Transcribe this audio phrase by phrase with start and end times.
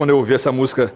[0.00, 0.90] quando eu ouvi essa música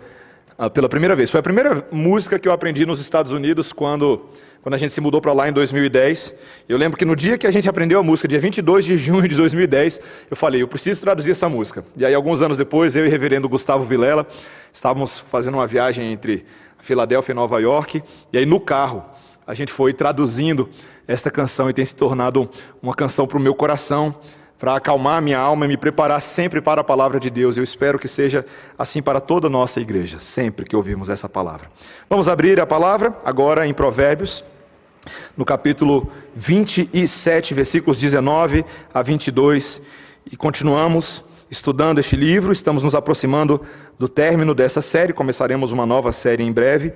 [0.58, 1.30] uh, pela primeira vez.
[1.30, 4.30] Foi a primeira música que eu aprendi nos Estados Unidos quando,
[4.62, 6.34] quando a gente se mudou para lá em 2010.
[6.66, 9.28] Eu lembro que no dia que a gente aprendeu a música, dia 22 de junho
[9.28, 11.84] de 2010, eu falei, eu preciso traduzir essa música.
[11.98, 14.26] E aí, alguns anos depois, eu e o reverendo Gustavo Vilela
[14.72, 16.46] estávamos fazendo uma viagem entre
[16.78, 18.02] Filadélfia e Nova York,
[18.32, 19.04] e aí no carro
[19.46, 20.70] a gente foi traduzindo
[21.06, 22.48] esta canção e tem se tornado
[22.82, 24.14] uma canção para o meu coração
[24.64, 27.58] para acalmar minha alma e me preparar sempre para a palavra de Deus.
[27.58, 28.46] Eu espero que seja
[28.78, 31.70] assim para toda a nossa igreja, sempre que ouvirmos essa palavra.
[32.08, 34.42] Vamos abrir a palavra agora em Provérbios,
[35.36, 39.82] no capítulo 27, versículos 19 a 22,
[40.32, 42.50] e continuamos estudando este livro.
[42.50, 43.60] Estamos nos aproximando
[43.98, 46.94] do término dessa série, começaremos uma nova série em breve,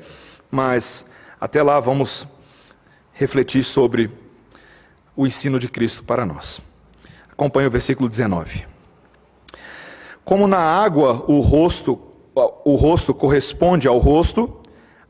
[0.50, 1.04] mas
[1.38, 2.26] até lá vamos
[3.12, 4.10] refletir sobre
[5.14, 6.62] o ensino de Cristo para nós.
[7.38, 8.66] Acompanhe o versículo 19.
[10.24, 11.96] Como na água o rosto,
[12.64, 14.58] o rosto corresponde ao rosto,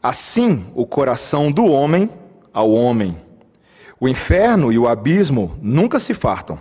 [0.03, 2.11] assim o coração do homem
[2.53, 3.17] ao homem.
[3.99, 6.61] O inferno e o abismo nunca se fartam,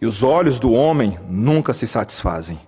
[0.00, 2.60] e os olhos do homem nunca se satisfazem.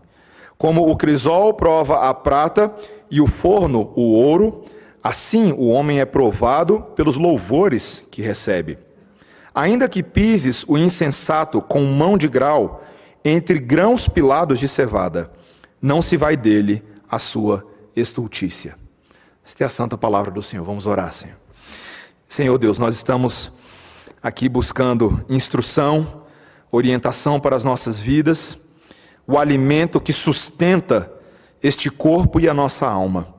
[0.58, 2.74] Como o crisol prova a prata
[3.08, 4.64] e o forno o ouro,
[5.00, 8.76] assim o homem é provado pelos louvores que recebe.
[9.54, 12.82] Ainda que pises o insensato com mão de grau,
[13.24, 15.30] entre grãos pilados de cevada,
[15.80, 18.76] não se vai dele a sua estultícia.
[19.44, 20.64] Esta é a santa palavra do Senhor.
[20.64, 21.36] Vamos orar, Senhor.
[22.26, 23.52] Senhor Deus, nós estamos
[24.22, 26.24] aqui buscando instrução,
[26.72, 28.58] orientação para as nossas vidas,
[29.26, 31.12] o alimento que sustenta
[31.62, 33.32] este corpo e a nossa alma,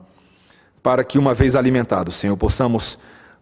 [0.82, 2.98] para que, uma vez alimentados, Senhor, possamos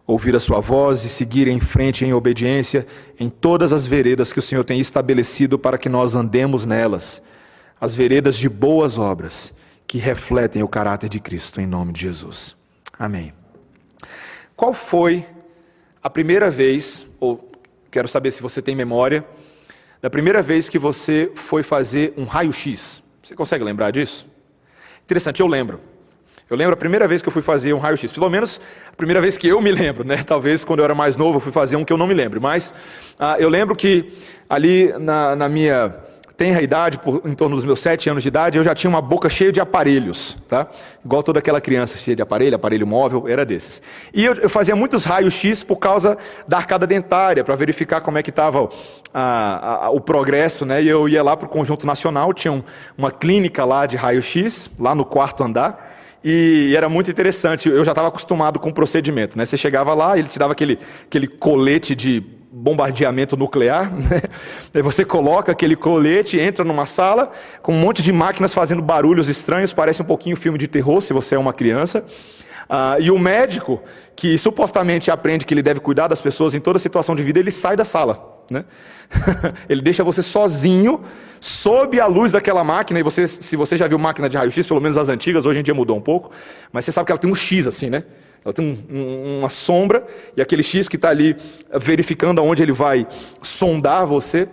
[0.07, 2.85] ouvir a Sua voz e seguir em frente em obediência
[3.19, 7.23] em todas as veredas que o Senhor tem estabelecido para que nós andemos nelas,
[7.79, 9.53] as veredas de boas obras
[9.87, 12.55] que refletem o caráter de Cristo, em nome de Jesus.
[12.97, 13.33] Amém.
[14.55, 15.25] Qual foi
[16.01, 17.51] a primeira vez, ou
[17.91, 19.25] quero saber se você tem memória,
[20.01, 23.01] da primeira vez que você foi fazer um raio-x?
[23.23, 24.27] Você consegue lembrar disso?
[25.03, 25.79] Interessante, eu lembro.
[26.47, 29.19] Eu lembro a primeira vez que eu fui fazer um raio-x, pelo menos a primeira
[29.19, 30.21] vez que eu me lembro, né?
[30.27, 32.39] Talvez quando eu era mais novo eu fui fazer um que eu não me lembro,
[32.39, 32.71] mas
[33.17, 34.13] ah, eu lembro que
[34.47, 35.95] ali na, na minha
[36.37, 39.01] tenra idade, por, em torno dos meus sete anos de idade, eu já tinha uma
[39.01, 40.67] boca cheia de aparelhos, tá?
[41.03, 43.81] Igual toda aquela criança cheia de aparelho, aparelho móvel, era desses.
[44.13, 46.15] E eu, eu fazia muitos raios-x por causa
[46.47, 48.69] da arcada dentária, para verificar como é que estava
[49.91, 50.83] o progresso, né?
[50.83, 52.61] E eu ia lá para o Conjunto Nacional, tinha um,
[52.95, 55.94] uma clínica lá de raio-x, lá no quarto andar,
[56.27, 59.37] e era muito interessante, eu já estava acostumado com o procedimento.
[59.37, 59.45] Né?
[59.45, 62.19] Você chegava lá, ele te dava aquele, aquele colete de
[62.51, 63.93] bombardeamento nuclear.
[63.93, 64.21] Né?
[64.73, 67.31] Aí você coloca aquele colete, entra numa sala
[67.61, 71.13] com um monte de máquinas fazendo barulhos estranhos, parece um pouquinho filme de terror se
[71.13, 72.03] você é uma criança.
[72.67, 73.79] Ah, e o médico,
[74.15, 77.51] que supostamente aprende que ele deve cuidar das pessoas em toda situação de vida, ele
[77.51, 78.34] sai da sala.
[78.49, 78.65] Né?
[79.69, 81.01] ele deixa você sozinho,
[81.39, 84.81] sob a luz daquela máquina, e você, se você já viu máquina de raio-x, pelo
[84.81, 86.31] menos as antigas, hoje em dia mudou um pouco,
[86.71, 88.03] mas você sabe que ela tem um X assim, né?
[88.43, 91.35] Ela tem um, um, uma sombra, e aquele X que está ali
[91.79, 93.07] verificando aonde ele vai
[93.41, 94.47] sondar você,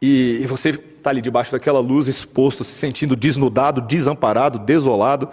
[0.00, 5.28] e, e você está ali debaixo daquela luz, exposto, se sentindo desnudado, desamparado, desolado.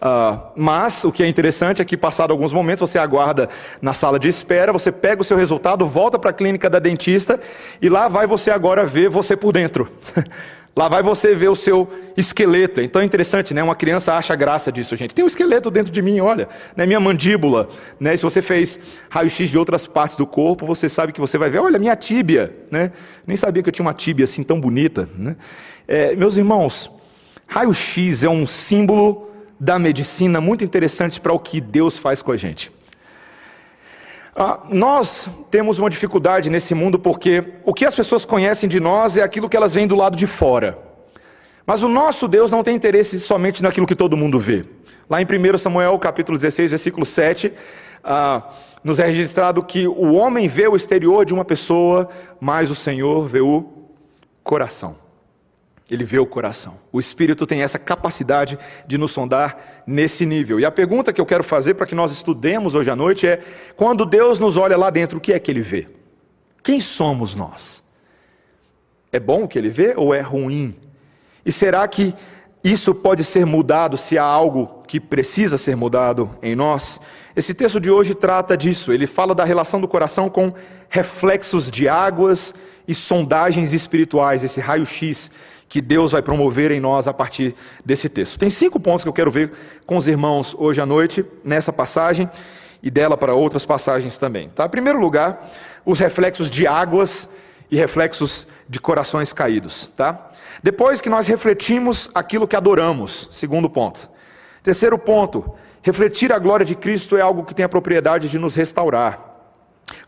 [0.00, 3.48] Uh, mas o que é interessante é que, passado alguns momentos, você aguarda
[3.82, 7.38] na sala de espera, você pega o seu resultado, volta para a clínica da dentista
[7.82, 9.88] e lá vai você agora ver você por dentro.
[10.76, 12.80] Lá vai você ver o seu esqueleto.
[12.80, 13.60] Então é interessante, né?
[13.60, 15.12] Uma criança acha graça disso, gente.
[15.12, 16.86] Tem um esqueleto dentro de mim, olha, né?
[16.86, 17.68] minha mandíbula.
[17.98, 18.16] Né?
[18.16, 18.78] Se você fez
[19.10, 22.54] raio-x de outras partes do corpo, você sabe que você vai ver, olha, minha tíbia.
[22.70, 22.92] Né?
[23.26, 25.08] Nem sabia que eu tinha uma tíbia assim tão bonita.
[25.18, 25.36] Né?
[25.88, 26.88] É, meus irmãos,
[27.48, 29.29] raio-x é um símbolo
[29.60, 32.72] da medicina muito interessante para o que Deus faz com a gente.
[34.34, 39.18] Ah, nós temos uma dificuldade nesse mundo porque o que as pessoas conhecem de nós
[39.18, 40.78] é aquilo que elas veem do lado de fora.
[41.66, 44.64] Mas o nosso Deus não tem interesse somente naquilo que todo mundo vê.
[45.10, 47.52] Lá em 1 Samuel capítulo 16, versículo 7,
[48.02, 48.42] ah,
[48.82, 52.08] nos é registrado que o homem vê o exterior de uma pessoa,
[52.40, 53.68] mas o Senhor vê o
[54.42, 54.99] coração.
[55.90, 56.78] Ele vê o coração.
[56.92, 58.56] O Espírito tem essa capacidade
[58.86, 60.60] de nos sondar nesse nível.
[60.60, 63.42] E a pergunta que eu quero fazer para que nós estudemos hoje à noite é:
[63.76, 65.88] quando Deus nos olha lá dentro, o que é que Ele vê?
[66.62, 67.82] Quem somos nós?
[69.10, 70.76] É bom o que Ele vê ou é ruim?
[71.44, 72.14] E será que
[72.62, 77.00] isso pode ser mudado se há algo que precisa ser mudado em nós?
[77.34, 78.92] Esse texto de hoje trata disso.
[78.92, 80.52] Ele fala da relação do coração com
[80.88, 82.54] reflexos de águas
[82.86, 85.30] e sondagens espirituais, esse raio-x
[85.70, 88.36] que Deus vai promover em nós a partir desse texto.
[88.36, 89.52] Tem cinco pontos que eu quero ver
[89.86, 92.28] com os irmãos hoje à noite, nessa passagem
[92.82, 94.48] e dela para outras passagens também.
[94.48, 94.66] Tá?
[94.66, 95.48] Em primeiro lugar,
[95.86, 97.28] os reflexos de águas
[97.70, 99.88] e reflexos de corações caídos.
[99.96, 100.28] Tá?
[100.60, 104.10] Depois que nós refletimos aquilo que adoramos, segundo ponto.
[104.64, 108.56] Terceiro ponto, refletir a glória de Cristo é algo que tem a propriedade de nos
[108.56, 109.24] restaurar.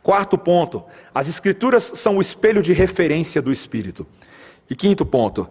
[0.02, 0.82] Quarto ponto,
[1.14, 4.04] as Escrituras são o espelho de referência do Espírito.
[4.72, 5.46] E quinto ponto,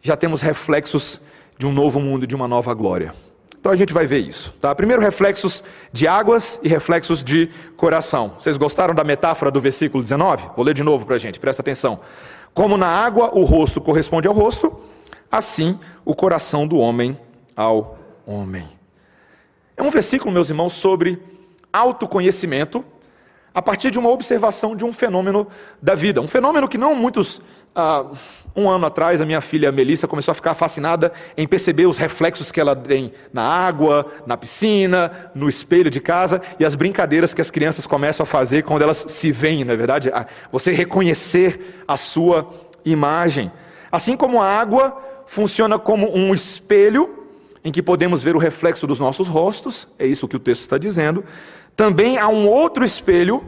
[0.00, 1.20] já temos reflexos
[1.58, 3.12] de um novo mundo de uma nova glória.
[3.58, 4.54] Então a gente vai ver isso.
[4.60, 4.72] Tá?
[4.76, 8.36] Primeiro, reflexos de águas e reflexos de coração.
[8.38, 10.50] Vocês gostaram da metáfora do versículo 19?
[10.54, 11.98] Vou ler de novo para a gente, presta atenção.
[12.54, 14.80] Como na água o rosto corresponde ao rosto,
[15.32, 17.18] assim o coração do homem
[17.56, 18.68] ao homem.
[19.76, 21.20] É um versículo, meus irmãos, sobre
[21.72, 22.84] autoconhecimento
[23.52, 25.48] a partir de uma observação de um fenômeno
[25.82, 26.20] da vida.
[26.20, 27.40] Um fenômeno que não muitos
[28.56, 32.50] um ano atrás, a minha filha Melissa começou a ficar fascinada em perceber os reflexos
[32.50, 37.40] que ela tem na água, na piscina, no espelho de casa e as brincadeiras que
[37.40, 40.10] as crianças começam a fazer quando elas se veem, não é verdade?
[40.50, 42.50] Você reconhecer a sua
[42.84, 43.52] imagem.
[43.90, 44.96] Assim como a água
[45.26, 47.18] funciona como um espelho
[47.64, 50.78] em que podemos ver o reflexo dos nossos rostos, é isso que o texto está
[50.78, 51.24] dizendo.
[51.76, 53.44] Também há um outro espelho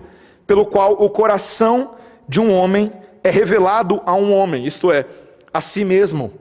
[0.47, 1.97] pelo qual o coração
[2.29, 2.93] de um homem
[3.23, 5.07] é revelado a um homem, isto é,
[5.53, 6.33] a si mesmo.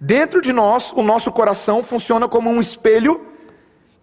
[0.00, 3.26] Dentro de nós, o nosso coração funciona como um espelho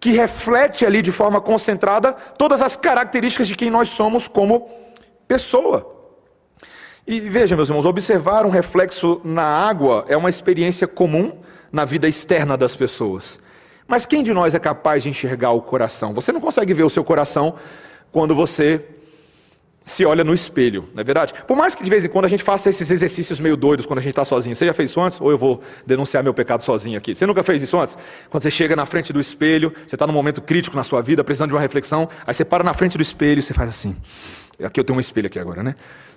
[0.00, 4.68] que reflete ali de forma concentrada todas as características de quem nós somos como
[5.28, 5.88] pessoa.
[7.06, 11.40] E veja, meus irmãos, observar um reflexo na água é uma experiência comum
[11.70, 13.40] na vida externa das pessoas.
[13.86, 16.14] Mas quem de nós é capaz de enxergar o coração?
[16.14, 17.54] Você não consegue ver o seu coração
[18.10, 18.84] quando você
[19.84, 21.34] se olha no espelho, não é verdade?
[21.46, 23.98] Por mais que de vez em quando a gente faça esses exercícios meio doidos quando
[23.98, 24.54] a gente está sozinho.
[24.54, 25.20] Você já fez isso antes?
[25.20, 27.14] Ou eu vou denunciar meu pecado sozinho aqui?
[27.14, 27.98] Você nunca fez isso antes?
[28.30, 31.24] Quando você chega na frente do espelho, você está num momento crítico na sua vida,
[31.24, 33.96] precisando de uma reflexão, aí você para na frente do espelho e você faz assim.
[34.62, 35.74] Aqui eu tenho um espelho aqui agora, né?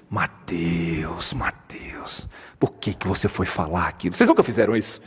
[0.09, 2.27] Mateus, Mateus,
[2.59, 4.13] por que, que você foi falar aquilo?
[4.13, 5.01] Vocês nunca fizeram isso?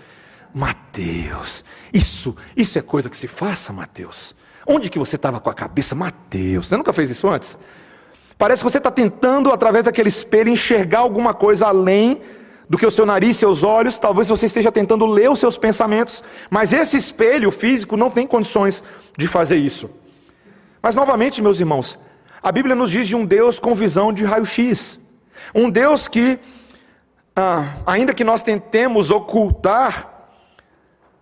[0.53, 4.35] Mateus, isso, isso é coisa que se faça, Mateus.
[4.67, 5.95] Onde que você estava com a cabeça?
[5.95, 7.57] Mateus, você nunca fez isso antes?
[8.39, 12.23] Parece que você está tentando, através daquele espelho, enxergar alguma coisa além
[12.69, 13.99] do que o seu nariz, seus olhos.
[13.99, 18.85] Talvez você esteja tentando ler os seus pensamentos, mas esse espelho físico não tem condições
[19.17, 19.91] de fazer isso.
[20.81, 21.99] Mas, novamente, meus irmãos,
[22.41, 25.01] a Bíblia nos diz de um Deus com visão de raio-x.
[25.53, 26.39] Um Deus que,
[27.35, 30.18] ah, ainda que nós tentemos ocultar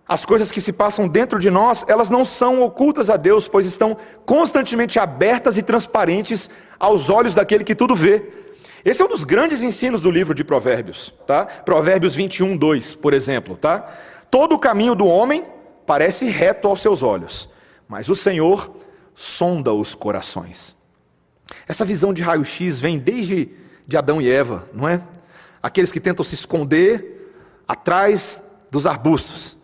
[0.07, 3.65] as coisas que se passam dentro de nós, elas não são ocultas a Deus, pois
[3.65, 6.49] estão constantemente abertas e transparentes
[6.79, 8.23] aos olhos daquele que tudo vê.
[8.85, 11.45] Esse é um dos grandes ensinos do livro de Provérbios, tá?
[11.45, 13.85] Provérbios 21, 2, por exemplo, tá?
[14.31, 15.45] Todo o caminho do homem
[15.85, 17.49] parece reto aos seus olhos,
[17.85, 18.71] mas o Senhor
[19.13, 20.73] sonda os corações.
[21.67, 23.51] Essa visão de raio-x vem desde
[23.85, 25.01] de Adão e Eva, não é?
[25.61, 27.33] Aqueles que tentam se esconder
[27.67, 29.56] atrás dos arbustos.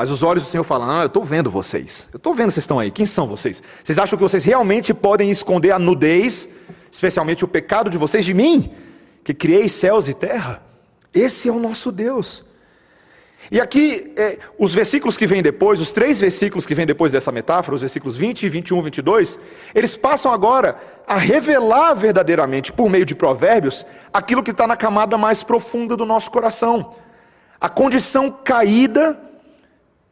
[0.00, 2.08] Mas os olhos do Senhor falam: Ah, eu estou vendo vocês.
[2.10, 2.90] Eu estou vendo vocês estão aí.
[2.90, 3.62] Quem são vocês?
[3.84, 6.48] Vocês acham que vocês realmente podem esconder a nudez,
[6.90, 8.72] especialmente o pecado de vocês, de mim,
[9.22, 10.62] que criei céus e terra?
[11.12, 12.42] Esse é o nosso Deus.
[13.52, 17.30] E aqui, é, os versículos que vêm depois, os três versículos que vêm depois dessa
[17.30, 19.38] metáfora, os versículos 20, 21 22,
[19.74, 20.76] eles passam agora
[21.06, 26.06] a revelar verdadeiramente, por meio de provérbios, aquilo que está na camada mais profunda do
[26.06, 26.94] nosso coração.
[27.60, 29.28] A condição caída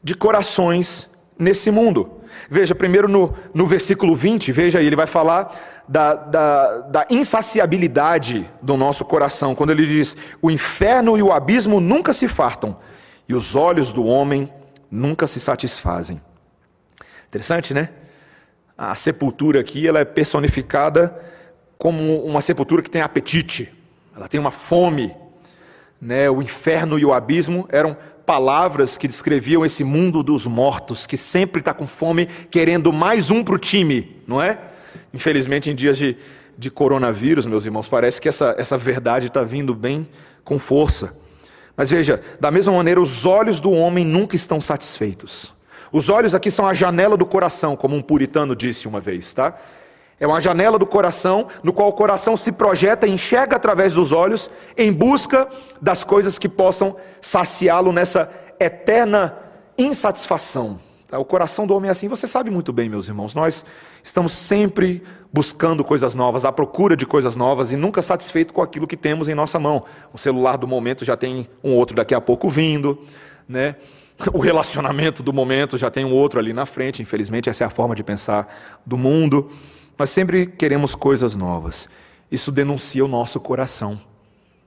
[0.03, 2.19] de corações nesse mundo.
[2.51, 5.55] Veja, primeiro no, no versículo 20, veja aí, ele vai falar
[5.89, 11.81] da, da, da, insaciabilidade do nosso coração, quando ele diz: O inferno e o abismo
[11.81, 12.77] nunca se fartam,
[13.29, 14.53] e os olhos do homem
[14.91, 16.21] nunca se satisfazem.
[17.29, 17.91] Interessante, né?
[18.77, 21.15] A sepultura aqui ela é personificada
[21.77, 23.73] como uma sepultura que tem apetite,
[24.15, 25.15] ela tem uma fome.
[26.01, 26.31] Né?
[26.31, 27.97] O inferno e o abismo eram
[28.29, 33.43] palavras que descreviam esse mundo dos mortos, que sempre está com fome, querendo mais um
[33.43, 34.59] para o time, não é?
[35.15, 36.15] Infelizmente, em dias de,
[36.59, 40.07] de coronavírus, meus irmãos, parece que essa, essa verdade está vindo bem
[40.45, 41.17] com força.
[41.75, 45.55] Mas veja, da mesma maneira, os olhos do homem nunca estão satisfeitos.
[45.91, 49.59] Os olhos aqui são a janela do coração, como um puritano disse uma vez, tá?
[50.21, 54.11] É uma janela do coração, no qual o coração se projeta e enxerga através dos
[54.11, 55.49] olhos, em busca
[55.81, 59.37] das coisas que possam saciá-lo nessa eterna
[59.77, 60.81] insatisfação.
[61.07, 61.19] Tá?
[61.19, 63.35] O coração do homem é assim, você sabe muito bem, meus irmãos.
[63.35, 63.65] Nós
[64.03, 68.87] estamos sempre buscando coisas novas, à procura de coisas novas e nunca satisfeito com aquilo
[68.87, 69.85] que temos em nossa mão.
[70.13, 72.99] O celular do momento já tem um outro daqui a pouco vindo,
[73.49, 73.77] né?
[74.33, 77.01] O relacionamento do momento já tem um outro ali na frente.
[77.01, 78.53] Infelizmente, essa é a forma de pensar
[78.85, 79.49] do mundo.
[79.99, 81.89] Nós sempre queremos coisas novas.
[82.31, 83.99] Isso denuncia o nosso coração.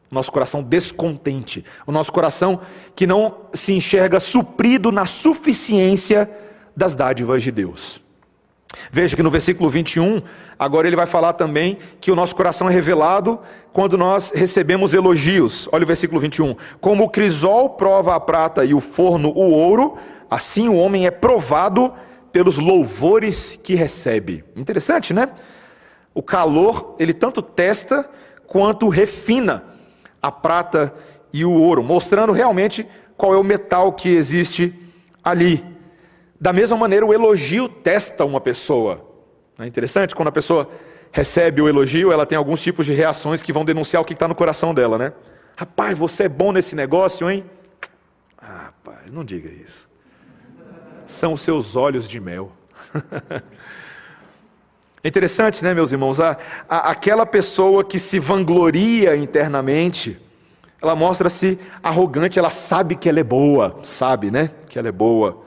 [0.10, 1.64] Nosso coração descontente.
[1.88, 2.60] O nosso coração
[2.94, 6.30] que não se enxerga suprido na suficiência
[6.76, 8.02] das dádivas de Deus.
[8.92, 10.22] Veja que no versículo 21,
[10.60, 13.40] agora ele vai falar também que o nosso coração é revelado
[13.72, 15.68] quando nós recebemos elogios.
[15.72, 16.56] Olha o versículo 21.
[16.82, 19.98] Como o crisol prova a prata e o forno o ouro,
[20.30, 21.94] assim o homem é provado
[22.32, 24.44] pelos louvores que recebe.
[24.56, 25.30] Interessante, né?
[26.14, 28.10] O calor, ele tanto testa
[28.48, 29.64] quanto refina
[30.22, 30.94] a prata
[31.34, 32.86] e o ouro, mostrando realmente
[33.16, 34.74] qual é o metal que existe
[35.24, 35.64] ali.
[36.40, 39.08] Da mesma maneira, o elogio testa uma pessoa.
[39.60, 40.16] É interessante?
[40.16, 40.70] Quando a pessoa
[41.12, 44.28] recebe o elogio, ela tem alguns tipos de reações que vão denunciar o que está
[44.28, 45.14] no coração dela, né?
[45.56, 47.46] Rapaz, você é bom nesse negócio, hein?
[48.38, 49.91] Ah, rapaz, não diga isso.
[51.12, 52.52] São os seus olhos de mel.
[55.04, 56.20] É interessante, né, meus irmãos?
[56.20, 56.38] A,
[56.70, 60.16] a, aquela pessoa que se vangloria internamente,
[60.80, 64.52] ela mostra-se arrogante, ela sabe que ela é boa, sabe, né?
[64.70, 65.44] Que ela é boa.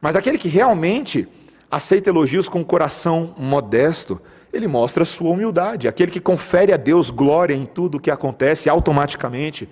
[0.00, 1.28] Mas aquele que realmente
[1.70, 4.18] aceita elogios com o coração modesto,
[4.50, 5.86] ele mostra sua humildade.
[5.86, 9.68] Aquele que confere a Deus glória em tudo o que acontece automaticamente.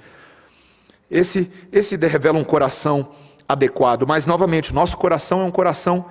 [1.11, 3.09] Esse, esse revela um coração
[3.53, 4.07] adequado.
[4.07, 6.07] Mas, novamente, o nosso coração é um coração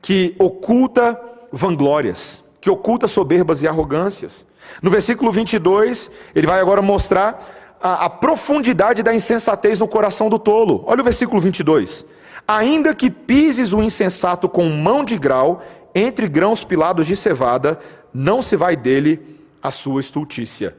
[0.00, 1.18] que oculta
[1.52, 4.46] vanglórias, que oculta soberbas e arrogâncias.
[4.80, 7.44] No versículo 22, ele vai agora mostrar
[7.80, 10.84] a, a, profundidade da insensatez no coração do tolo.
[10.86, 12.04] Olha o versículo 22.
[12.46, 15.62] Ainda que pises o insensato com mão de grau,
[15.94, 17.78] entre grãos pilados de cevada,
[18.12, 20.76] não se vai dele a sua estultícia.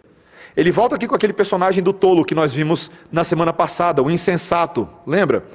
[0.55, 4.12] Ele volta aqui com aquele personagem do tolo que nós vimos na semana passada, o
[4.12, 5.46] insensato, lembra?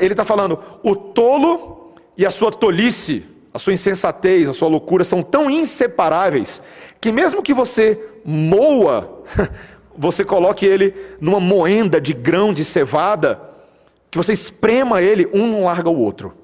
[0.00, 5.02] Ele está falando, o tolo e a sua tolice a sua insensatez, a sua loucura
[5.02, 6.60] são tão inseparáveis
[7.00, 9.22] que mesmo que você moa,
[9.96, 13.40] você coloque ele numa moenda de grão de cevada,
[14.10, 16.34] que você esprema ele, um não larga o outro.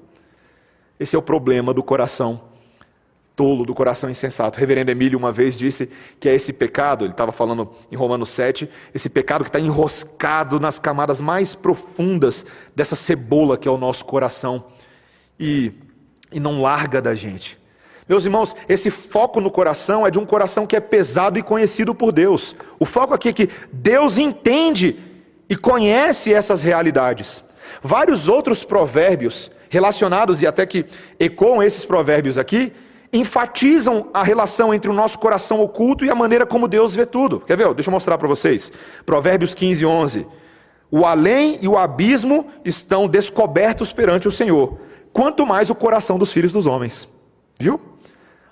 [0.99, 2.41] Esse é o problema do coração
[3.35, 4.59] tolo, do coração insensato.
[4.59, 8.69] Reverendo Emílio uma vez disse que é esse pecado, ele estava falando em Romanos 7,
[8.93, 14.05] esse pecado que está enroscado nas camadas mais profundas dessa cebola que é o nosso
[14.05, 14.65] coração.
[15.39, 15.73] E
[16.33, 17.57] e não larga da gente.
[18.09, 21.95] Meus irmãos, esse foco no coração é de um coração que é pesado e conhecido
[21.95, 22.53] por Deus.
[22.77, 24.99] O foco aqui é que Deus entende
[25.47, 27.41] e conhece essas realidades.
[27.81, 30.85] Vários outros provérbios relacionados e até que
[31.19, 32.73] ecoam esses provérbios aqui,
[33.13, 37.39] enfatizam a relação entre o nosso coração oculto e a maneira como Deus vê tudo.
[37.39, 37.73] Quer ver?
[37.73, 38.71] Deixa eu mostrar para vocês.
[39.05, 40.27] Provérbios 15, 11.
[40.89, 44.77] O além e o abismo estão descobertos perante o Senhor
[45.13, 47.07] quanto mais o coração dos filhos dos homens.
[47.59, 47.79] Viu?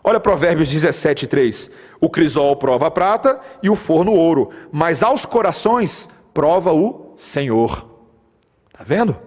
[0.04, 1.72] Olha Provérbios 17, 3.
[2.00, 7.88] O crisol prova a prata e o forno ouro, mas aos corações prova o Senhor.
[8.72, 9.18] Está vendo?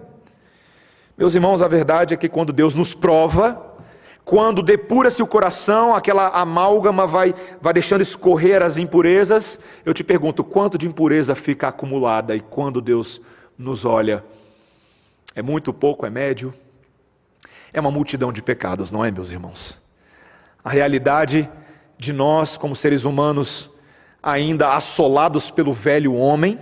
[1.17, 3.74] Meus irmãos, a verdade é que quando Deus nos prova,
[4.25, 10.43] quando depura-se o coração, aquela amálgama vai, vai deixando escorrer as impurezas, eu te pergunto,
[10.43, 13.21] quanto de impureza fica acumulada e quando Deus
[13.57, 14.25] nos olha?
[15.33, 16.53] É muito pouco, é médio?
[17.75, 19.77] é uma multidão de pecados, não é, meus irmãos?
[20.63, 21.49] A realidade
[21.97, 23.69] de nós, como seres humanos,
[24.23, 26.57] ainda assolados pelo velho homem,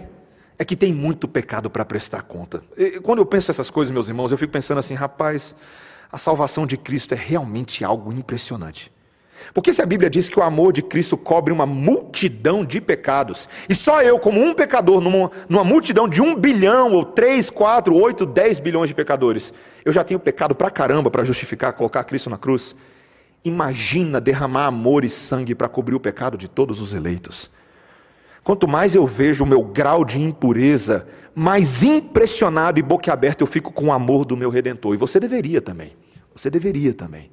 [0.57, 2.63] é que tem muito pecado para prestar conta.
[2.75, 5.55] E quando eu penso essas coisas, meus irmãos, eu fico pensando assim, rapaz,
[6.13, 8.91] a salvação de Cristo é realmente algo impressionante.
[9.51, 13.49] Porque se a Bíblia diz que o amor de Cristo cobre uma multidão de pecados,
[13.67, 17.95] e só eu, como um pecador, numa, numa multidão de um bilhão, ou três, quatro,
[17.95, 19.51] oito, dez bilhões de pecadores,
[19.83, 22.75] eu já tenho pecado pra caramba para justificar, colocar Cristo na cruz.
[23.43, 27.49] Imagina derramar amor e sangue para cobrir o pecado de todos os eleitos.
[28.43, 33.73] Quanto mais eu vejo o meu grau de impureza, mais impressionado e boquiaberto eu fico
[33.73, 34.93] com o amor do meu redentor.
[34.93, 36.02] E você deveria também.
[36.35, 37.31] Você deveria também.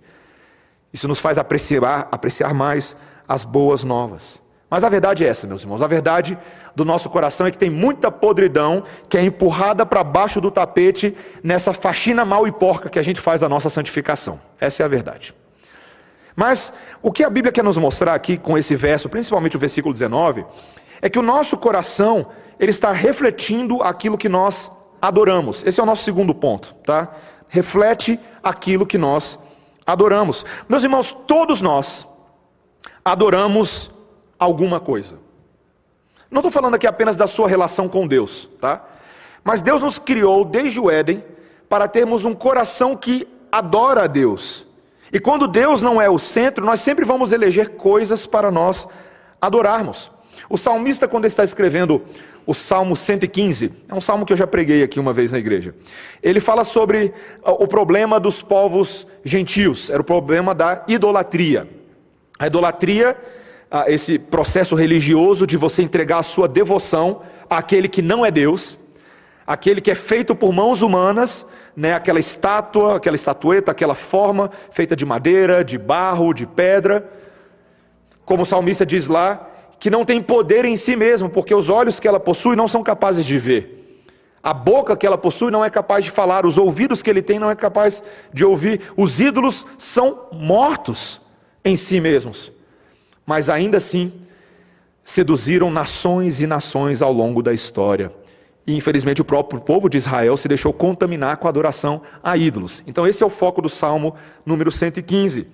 [0.93, 4.41] Isso nos faz apreciar, apreciar mais as boas novas.
[4.69, 5.83] Mas a verdade é essa, meus irmãos.
[5.83, 6.39] A verdade
[6.77, 11.17] do nosso coração é que tem muita podridão que é empurrada para baixo do tapete
[11.43, 14.41] nessa faxina mal e porca que a gente faz da nossa santificação.
[14.61, 15.35] Essa é a verdade.
[16.37, 19.93] Mas o que a Bíblia quer nos mostrar aqui com esse verso, principalmente o versículo
[19.93, 20.47] 19,
[21.03, 22.29] é que o nosso coração
[22.59, 24.71] ele está refletindo aquilo que nós
[25.03, 25.65] adoramos.
[25.67, 27.13] Esse é o nosso segundo ponto, tá?
[27.51, 29.39] reflete aquilo que nós
[29.87, 30.45] adoramos.
[30.69, 32.07] Meus irmãos, todos nós
[33.05, 33.91] adoramos
[34.39, 35.19] alguma coisa.
[36.31, 38.85] Não estou falando aqui apenas da sua relação com Deus, tá?
[39.43, 41.25] Mas Deus nos criou desde o Éden
[41.69, 44.65] para termos um coração que adora a Deus.
[45.13, 48.87] E quando Deus não é o centro, nós sempre vamos eleger coisas para nós
[49.41, 50.11] adorarmos.
[50.49, 52.03] O salmista, quando está escrevendo
[52.47, 55.75] o Salmo 115, é um salmo que eu já preguei aqui uma vez na igreja.
[56.23, 57.13] Ele fala sobre
[57.45, 61.69] ah, o problema dos povos gentios, era o problema da idolatria.
[62.39, 63.17] A idolatria,
[63.71, 68.79] ah, esse processo religioso de você entregar a sua devoção àquele que não é Deus,
[69.47, 74.95] aquele que é feito por mãos humanas, né, aquela estátua, aquela estatueta, aquela forma feita
[74.95, 77.09] de madeira, de barro, de pedra.
[78.25, 79.50] Como o salmista diz lá,
[79.81, 82.83] que não tem poder em si mesmo, porque os olhos que ela possui não são
[82.83, 83.79] capazes de ver.
[84.43, 87.39] A boca que ela possui não é capaz de falar, os ouvidos que ele tem
[87.39, 88.83] não é capaz de ouvir.
[88.95, 91.21] Os ídolos são mortos
[91.65, 92.53] em si mesmos.
[93.25, 94.13] Mas ainda assim,
[95.03, 98.13] seduziram nações e nações ao longo da história.
[98.67, 102.83] E infelizmente o próprio povo de Israel se deixou contaminar com a adoração a ídolos.
[102.87, 105.47] Então esse é o foco do Salmo número 115.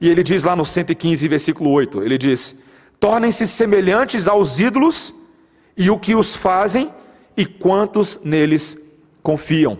[0.00, 2.63] E ele diz lá no 115, versículo 8, ele diz:
[3.04, 5.12] tornem-se semelhantes aos ídolos
[5.76, 6.90] e o que os fazem
[7.36, 8.78] e quantos neles
[9.22, 9.76] confiam.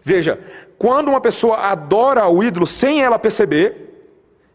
[0.00, 0.38] Veja,
[0.78, 4.06] quando uma pessoa adora o ídolo sem ela perceber,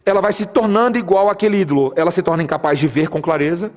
[0.06, 1.92] ela vai se tornando igual àquele ídolo.
[1.98, 3.70] Ela se torna incapaz de ver com clareza,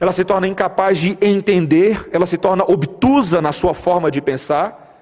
[0.00, 4.98] ela se torna incapaz de entender, ela se torna obtusa na sua forma de pensar,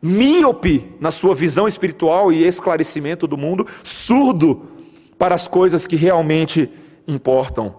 [0.00, 4.68] míope na sua visão espiritual e esclarecimento do mundo, surdo
[5.18, 6.70] para as coisas que realmente
[7.06, 7.76] importam.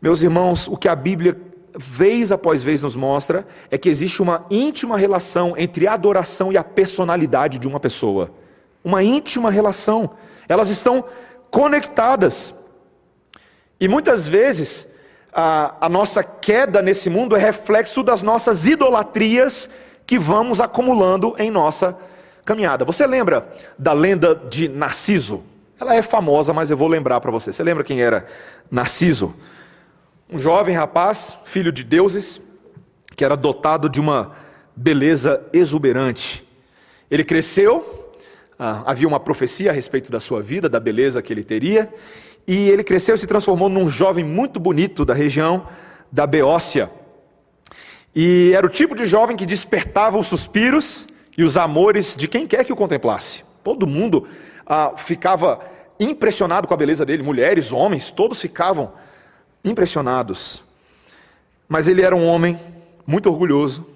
[0.00, 1.36] Meus irmãos, o que a Bíblia
[1.76, 6.56] vez após vez nos mostra é que existe uma íntima relação entre a adoração e
[6.56, 8.30] a personalidade de uma pessoa.
[8.84, 10.10] Uma íntima relação.
[10.48, 11.04] Elas estão
[11.50, 12.54] conectadas.
[13.80, 14.86] E muitas vezes
[15.32, 19.68] a, a nossa queda nesse mundo é reflexo das nossas idolatrias
[20.06, 21.98] que vamos acumulando em nossa
[22.44, 22.84] caminhada.
[22.84, 25.42] Você lembra da lenda de Narciso?
[25.84, 27.52] Ela é famosa, mas eu vou lembrar para você.
[27.52, 28.24] Você lembra quem era
[28.70, 29.34] Narciso?
[30.30, 32.40] Um jovem rapaz, filho de deuses,
[33.14, 34.34] que era dotado de uma
[34.74, 36.42] beleza exuberante.
[37.10, 38.14] Ele cresceu,
[38.58, 41.92] ah, havia uma profecia a respeito da sua vida, da beleza que ele teria,
[42.46, 45.68] e ele cresceu e se transformou num jovem muito bonito da região
[46.10, 46.90] da Beócia.
[48.16, 52.46] E era o tipo de jovem que despertava os suspiros e os amores de quem
[52.46, 53.44] quer que o contemplasse.
[53.62, 54.26] Todo mundo
[54.66, 58.92] ah, ficava impressionado com a beleza dele, mulheres, homens, todos ficavam
[59.64, 60.62] impressionados.
[61.68, 62.58] Mas ele era um homem
[63.06, 63.86] muito orgulhoso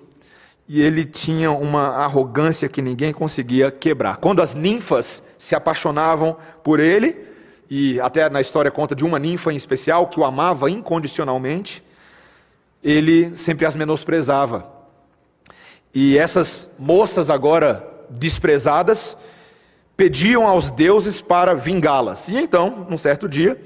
[0.69, 4.19] e ele tinha uma arrogância que ninguém conseguia quebrar.
[4.19, 7.27] Quando as ninfas se apaixonavam por ele,
[7.71, 11.83] e até na história conta de uma ninfa em especial que o amava incondicionalmente,
[12.83, 14.71] ele sempre as menosprezava.
[15.95, 19.17] E essas moças agora desprezadas
[19.99, 22.29] pediam aos deuses para vingá-las.
[22.29, 23.61] E então, num certo dia,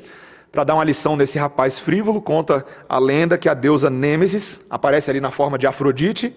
[0.50, 5.10] para dar uma lição nesse rapaz frívolo, conta a lenda que a deusa Nêmesis aparece
[5.10, 6.34] ali na forma de Afrodite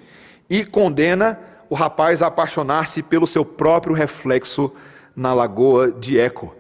[0.50, 4.70] e condena o rapaz a apaixonar-se pelo seu próprio reflexo
[5.16, 6.54] na lagoa de Eco.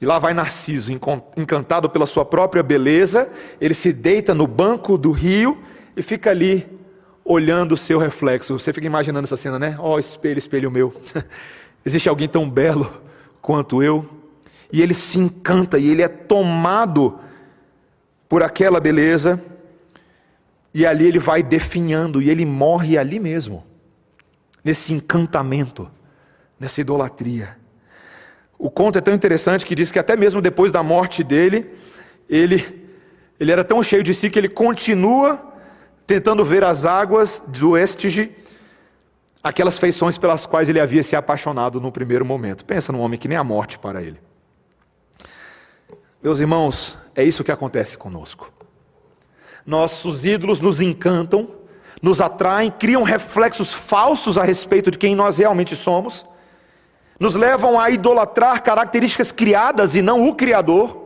[0.00, 0.92] E lá vai Narciso,
[1.36, 3.28] encantado pela sua própria beleza,
[3.60, 5.60] ele se deita no banco do rio
[5.96, 6.64] e fica ali
[7.24, 8.56] olhando o seu reflexo.
[8.56, 9.74] Você fica imaginando essa cena, né?
[9.80, 10.94] Ó, oh, espelho, espelho meu.
[11.86, 13.00] Existe alguém tão belo
[13.40, 14.04] quanto eu?
[14.72, 17.20] E ele se encanta e ele é tomado
[18.28, 19.40] por aquela beleza,
[20.74, 23.64] e ali ele vai definhando e ele morre ali mesmo,
[24.64, 25.88] nesse encantamento,
[26.58, 27.56] nessa idolatria.
[28.58, 31.70] O conto é tão interessante que diz que até mesmo depois da morte dele,
[32.28, 32.84] ele,
[33.38, 35.54] ele era tão cheio de si que ele continua
[36.04, 38.34] tentando ver as águas do Estige
[39.48, 42.64] aquelas feições pelas quais ele havia se apaixonado no primeiro momento.
[42.64, 44.20] Pensa num homem que nem a morte para ele.
[46.20, 48.52] Meus irmãos, é isso que acontece conosco.
[49.64, 51.48] Nossos ídolos nos encantam,
[52.02, 56.26] nos atraem, criam reflexos falsos a respeito de quem nós realmente somos,
[57.18, 61.04] nos levam a idolatrar características criadas e não o Criador.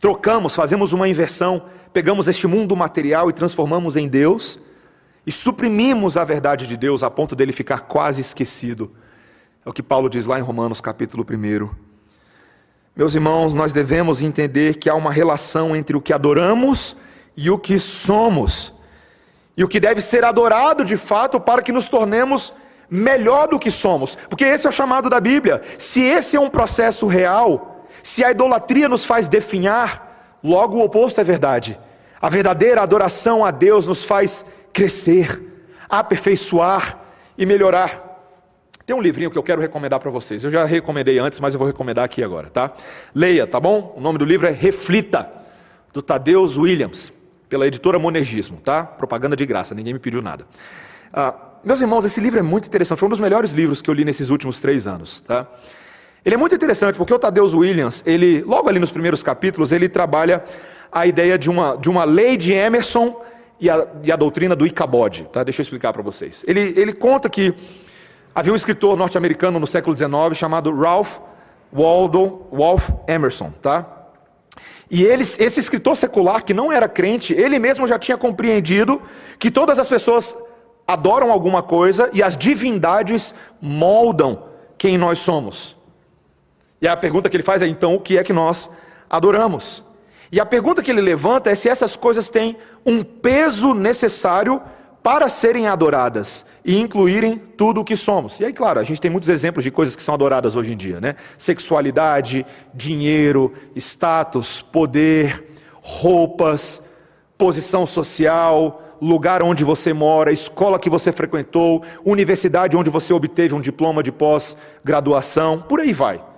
[0.00, 4.58] Trocamos, fazemos uma inversão, pegamos este mundo material e transformamos em Deus
[5.26, 8.90] e suprimimos a verdade de Deus a ponto dele ficar quase esquecido.
[9.64, 11.70] É o que Paulo diz lá em Romanos capítulo 1.
[12.94, 16.96] Meus irmãos, nós devemos entender que há uma relação entre o que adoramos
[17.36, 18.72] e o que somos.
[19.56, 22.52] E o que deve ser adorado de fato para que nos tornemos
[22.90, 25.62] melhor do que somos, porque esse é o chamado da Bíblia.
[25.78, 31.18] Se esse é um processo real, se a idolatria nos faz definhar, logo o oposto
[31.18, 31.78] é verdade.
[32.20, 35.42] A verdadeira adoração a Deus nos faz crescer,
[35.88, 36.98] aperfeiçoar
[37.36, 38.10] e melhorar.
[38.84, 40.42] Tem um livrinho que eu quero recomendar para vocês.
[40.42, 42.72] Eu já recomendei antes, mas eu vou recomendar aqui agora, tá?
[43.14, 43.94] Leia, tá bom?
[43.96, 45.30] O nome do livro é Reflita,
[45.92, 47.12] do Tadeus Williams,
[47.48, 48.84] pela editora Monergismo, tá?
[48.84, 50.46] Propaganda de graça, ninguém me pediu nada.
[51.12, 52.98] Ah, meus irmãos, esse livro é muito interessante.
[52.98, 55.46] Foi um dos melhores livros que eu li nesses últimos três anos, tá?
[56.24, 59.88] Ele é muito interessante porque o Tadeus Williams, ele, logo ali nos primeiros capítulos, ele
[59.88, 60.42] trabalha
[60.90, 63.20] a ideia de uma, de uma lei de Emerson
[63.60, 65.44] e a, e a doutrina do Icabod, tá?
[65.44, 66.44] Deixa eu explicar para vocês.
[66.46, 67.54] Ele, ele conta que
[68.34, 71.18] Havia um escritor norte-americano no século XIX chamado Ralph
[71.70, 73.86] Waldo Wolf Emerson, tá?
[74.90, 79.02] E ele, esse escritor secular que não era crente, ele mesmo já tinha compreendido
[79.38, 80.36] que todas as pessoas
[80.86, 84.44] adoram alguma coisa e as divindades moldam
[84.78, 85.76] quem nós somos.
[86.80, 88.70] E a pergunta que ele faz é então o que é que nós
[89.08, 89.82] adoramos?
[90.32, 94.62] E a pergunta que ele levanta é se essas coisas têm um peso necessário
[95.02, 98.40] para serem adoradas e incluírem tudo o que somos.
[98.40, 100.76] E aí, claro, a gente tem muitos exemplos de coisas que são adoradas hoje em
[100.76, 101.16] dia, né?
[101.36, 105.44] Sexualidade, dinheiro, status, poder,
[105.82, 106.82] roupas,
[107.36, 113.60] posição social, lugar onde você mora, escola que você frequentou, universidade onde você obteve um
[113.60, 116.31] diploma de pós-graduação, por aí vai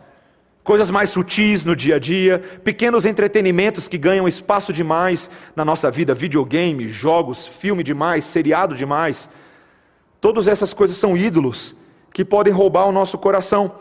[0.64, 5.90] coisas mais sutis no dia a dia, pequenos entretenimentos que ganham espaço demais na nossa
[5.90, 9.29] vida, videogame, jogos, filme demais, seriado demais.
[10.22, 11.74] Todas essas coisas são ídolos
[12.14, 13.72] que podem roubar o nosso coração.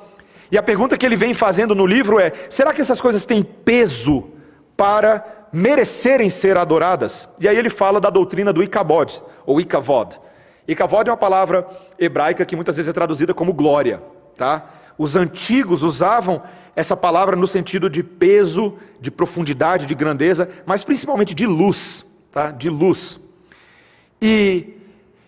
[0.51, 3.41] E a pergunta que ele vem fazendo no livro é: será que essas coisas têm
[3.41, 4.31] peso
[4.75, 7.29] para merecerem ser adoradas?
[7.39, 10.19] E aí ele fala da doutrina do Icabod, ou Icavod.
[10.67, 11.65] Icavod é uma palavra
[11.97, 14.03] hebraica que muitas vezes é traduzida como glória,
[14.35, 14.69] tá?
[14.97, 16.41] Os antigos usavam
[16.75, 22.51] essa palavra no sentido de peso, de profundidade, de grandeza, mas principalmente de luz, tá?
[22.51, 23.19] De luz.
[24.21, 24.73] E,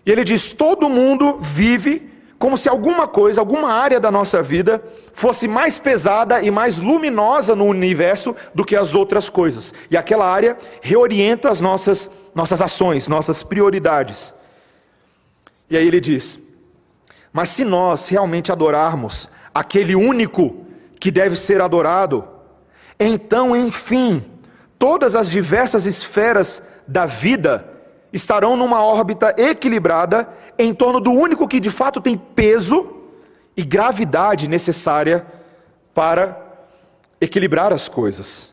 [0.05, 4.83] e ele diz: todo mundo vive como se alguma coisa, alguma área da nossa vida
[5.13, 9.73] fosse mais pesada e mais luminosa no universo do que as outras coisas.
[9.89, 14.33] E aquela área reorienta as nossas, nossas ações, nossas prioridades.
[15.69, 16.39] E aí ele diz:
[17.31, 20.64] Mas se nós realmente adorarmos aquele único
[21.05, 22.27] que deve ser adorado.
[22.99, 24.25] Então, enfim,
[24.79, 27.63] todas as diversas esferas da vida
[28.11, 33.03] estarão numa órbita equilibrada em torno do único que de fato tem peso
[33.55, 35.23] e gravidade necessária
[35.93, 36.41] para
[37.21, 38.49] equilibrar as coisas.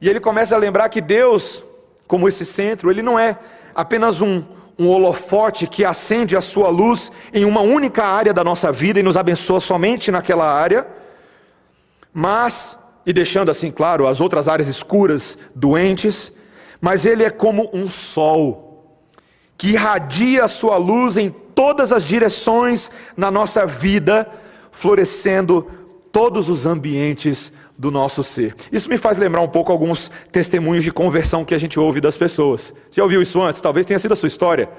[0.00, 1.62] E ele começa a lembrar que Deus,
[2.08, 3.38] como esse centro, ele não é
[3.72, 4.42] apenas um,
[4.76, 9.02] um holofote que acende a sua luz em uma única área da nossa vida e
[9.04, 10.95] nos abençoa somente naquela área
[12.18, 16.32] mas, e deixando assim claro as outras áreas escuras, doentes,
[16.80, 19.04] mas ele é como um sol,
[19.58, 24.26] que irradia a sua luz em todas as direções na nossa vida,
[24.72, 25.70] florescendo
[26.10, 28.54] todos os ambientes do nosso ser.
[28.72, 32.16] Isso me faz lembrar um pouco alguns testemunhos de conversão que a gente ouve das
[32.16, 32.72] pessoas.
[32.90, 33.60] Já ouviu isso antes?
[33.60, 34.70] Talvez tenha sido a sua história.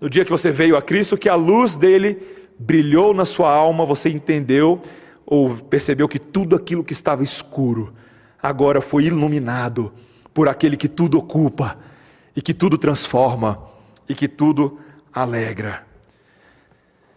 [0.00, 2.18] No dia que você veio a Cristo, que a luz dele
[2.58, 4.80] brilhou na sua alma, você entendeu
[5.30, 7.92] ou percebeu que tudo aquilo que estava escuro
[8.42, 9.92] agora foi iluminado
[10.32, 11.76] por aquele que tudo ocupa
[12.34, 13.62] e que tudo transforma
[14.08, 14.78] e que tudo
[15.12, 15.86] alegra.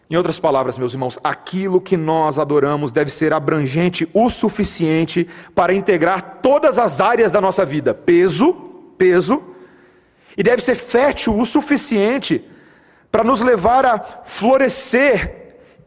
[0.10, 5.74] Em outras palavras, meus irmãos, aquilo que nós adoramos deve ser abrangente o suficiente para
[5.74, 7.94] integrar todas as áreas da nossa vida.
[7.94, 8.52] Peso,
[8.98, 9.42] peso,
[10.36, 12.44] e deve ser fértil o suficiente
[13.10, 15.41] para nos levar a florescer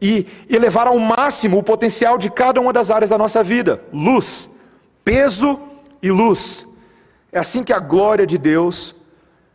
[0.05, 4.49] e elevar ao máximo o potencial de cada uma das áreas da nossa vida: luz,
[5.03, 5.59] peso
[6.01, 6.67] e luz.
[7.31, 8.95] É assim que a glória de Deus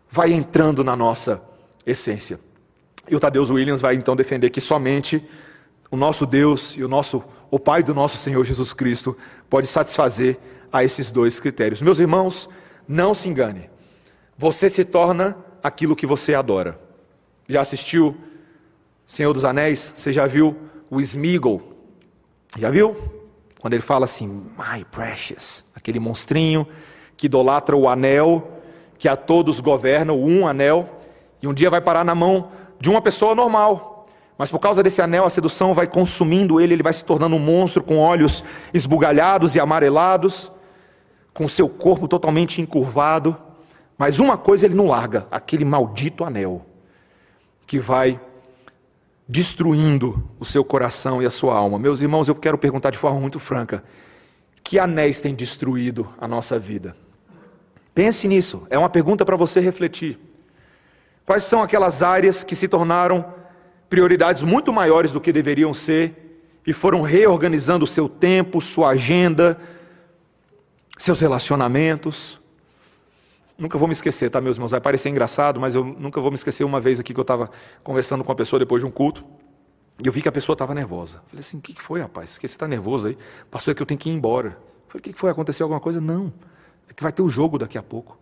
[0.09, 1.41] vai entrando na nossa
[1.87, 2.41] essência.
[3.09, 5.23] E o Tadeus Williams vai então defender que somente
[5.91, 9.17] o nosso Deus e o nosso o Pai do nosso Senhor Jesus Cristo
[9.49, 10.39] pode satisfazer
[10.73, 11.83] a esses dois critérios.
[11.83, 12.49] Meus irmãos,
[12.87, 13.69] não se engane.
[14.37, 16.79] Você se torna aquilo que você adora.
[17.49, 18.17] Já assistiu
[19.11, 20.57] Senhor dos Anéis, você já viu
[20.89, 21.61] o Smeagol?
[22.57, 22.97] Já viu?
[23.59, 26.65] Quando ele fala assim, my precious, aquele monstrinho
[27.17, 28.61] que idolatra o anel,
[28.97, 30.89] que a todos governa, um anel,
[31.43, 34.07] e um dia vai parar na mão de uma pessoa normal.
[34.39, 37.41] Mas por causa desse anel, a sedução vai consumindo ele, ele vai se tornando um
[37.41, 40.53] monstro com olhos esbugalhados e amarelados,
[41.35, 43.37] com seu corpo totalmente encurvado.
[43.99, 46.65] Mas uma coisa ele não larga: aquele maldito anel,
[47.67, 48.21] que vai
[49.31, 51.79] destruindo o seu coração e a sua alma?
[51.79, 53.85] Meus irmãos, eu quero perguntar de forma muito franca:
[54.65, 56.97] que anéis têm destruído a nossa vida?
[57.95, 60.19] Pense nisso, é uma pergunta para você refletir.
[61.25, 63.25] Quais são aquelas áreas que se tornaram
[63.89, 69.57] prioridades muito maiores do que deveriam ser e foram reorganizando o seu tempo, sua agenda,
[70.99, 72.40] seus relacionamentos?
[73.61, 74.71] Nunca vou me esquecer, tá, meus irmãos?
[74.71, 77.51] Vai parecer engraçado, mas eu nunca vou me esquecer uma vez aqui que eu estava
[77.85, 79.23] conversando com uma pessoa depois de um culto.
[80.03, 81.23] E eu vi que a pessoa estava nervosa.
[81.27, 82.39] Falei assim: o que foi, rapaz?
[82.39, 83.19] Que você está nervoso aí?
[83.51, 84.59] Pastor, é que eu tenho que ir embora.
[84.89, 85.31] Falei: o que foi?
[85.31, 86.01] Aconteceu alguma coisa?
[86.01, 86.33] Não.
[86.89, 88.19] É que vai ter o jogo daqui a pouco.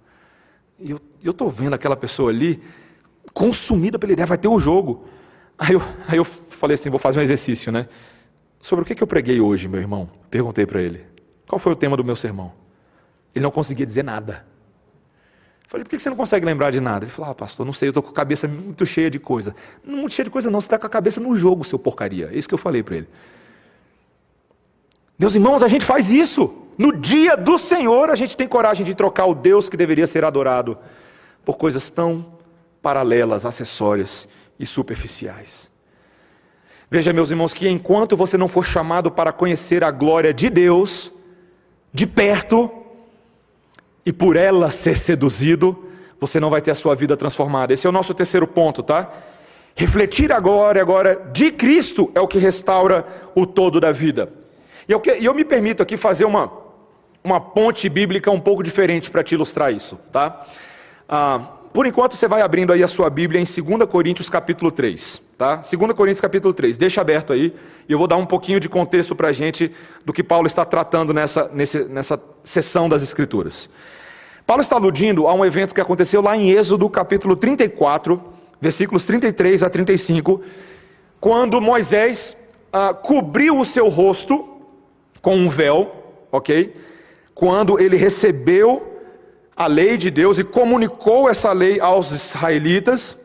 [0.77, 2.61] E eu estou vendo aquela pessoa ali
[3.33, 5.05] consumida pela ideia, vai ter o jogo.
[5.57, 7.89] Aí eu, aí eu falei assim: vou fazer um exercício, né?
[8.61, 10.11] Sobre o que, que eu preguei hoje, meu irmão?
[10.29, 11.07] Perguntei para ele.
[11.47, 12.53] Qual foi o tema do meu sermão?
[13.33, 14.45] Ele não conseguia dizer nada.
[15.69, 17.05] Falei, por que você não consegue lembrar de nada?
[17.05, 19.55] Ele falou, ah, pastor, não sei, eu estou com a cabeça muito cheia de coisa.
[19.85, 22.31] Não muito cheia de coisa, não, você está com a cabeça no jogo, seu porcaria.
[22.33, 23.09] É isso que eu falei para ele.
[25.19, 26.69] Meus irmãos, a gente faz isso.
[26.79, 30.25] No dia do Senhor, a gente tem coragem de trocar o Deus que deveria ser
[30.25, 30.79] adorado
[31.45, 32.25] por coisas tão
[32.81, 34.27] paralelas, acessórias
[34.59, 35.71] e superficiais.
[36.91, 41.13] Veja, meus irmãos, que enquanto você não for chamado para conhecer a glória de Deus,
[41.93, 42.71] de perto,
[44.09, 45.85] e por ela ser seduzido,
[46.19, 47.75] você não vai ter a sua vida transformada.
[47.75, 49.13] Esse é o nosso terceiro ponto, tá?
[49.77, 54.33] Refletir a glória agora de Cristo é o que restaura o todo da vida.
[54.89, 56.51] E eu, eu me permito aqui fazer uma,
[57.23, 60.43] uma ponte bíblica um pouco diferente para te ilustrar isso, tá?
[61.07, 61.41] Ah,
[61.71, 65.57] por enquanto você vai abrindo aí a sua Bíblia em 2 Coríntios capítulo 3, tá?
[65.57, 67.55] 2 Coríntios capítulo 3, deixa aberto aí,
[67.87, 69.71] e eu vou dar um pouquinho de contexto para a gente
[70.03, 73.69] do que Paulo está tratando nessa, nesse, nessa sessão das Escrituras.
[74.49, 78.19] Paulo está aludindo a um evento que aconteceu lá em Êxodo capítulo 34,
[78.59, 80.41] versículos 33 a 35,
[81.21, 82.35] quando Moisés
[82.73, 84.49] ah, cobriu o seu rosto
[85.21, 85.93] com um véu,
[86.33, 86.75] ok?
[87.35, 88.91] Quando ele recebeu
[89.55, 93.21] a lei de Deus e comunicou essa lei aos israelitas,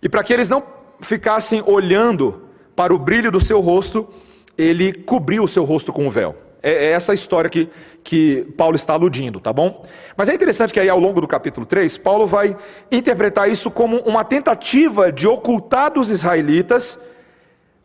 [0.00, 0.62] e para que eles não
[1.00, 2.40] ficassem olhando
[2.76, 4.08] para o brilho do seu rosto,
[4.56, 6.43] ele cobriu o seu rosto com um véu.
[6.64, 7.68] É, é essa história que,
[8.02, 9.84] que Paulo está aludindo, tá bom?
[10.16, 12.56] Mas é interessante que aí ao longo do capítulo 3, Paulo vai
[12.90, 16.98] interpretar isso como uma tentativa de ocultar dos israelitas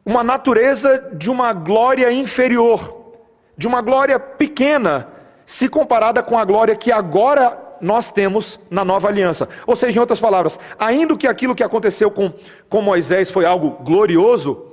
[0.06, 3.14] uma natureza de uma glória inferior,
[3.58, 5.08] de uma glória pequena,
[5.46, 9.48] se comparada com a glória que agora nós temos na nova aliança.
[9.68, 12.32] Ou seja, em outras palavras, ainda que aquilo que aconteceu com,
[12.70, 14.69] com Moisés foi algo glorioso,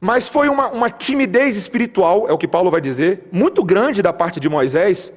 [0.00, 4.12] mas foi uma, uma timidez espiritual, é o que Paulo vai dizer, muito grande da
[4.12, 5.12] parte de Moisés,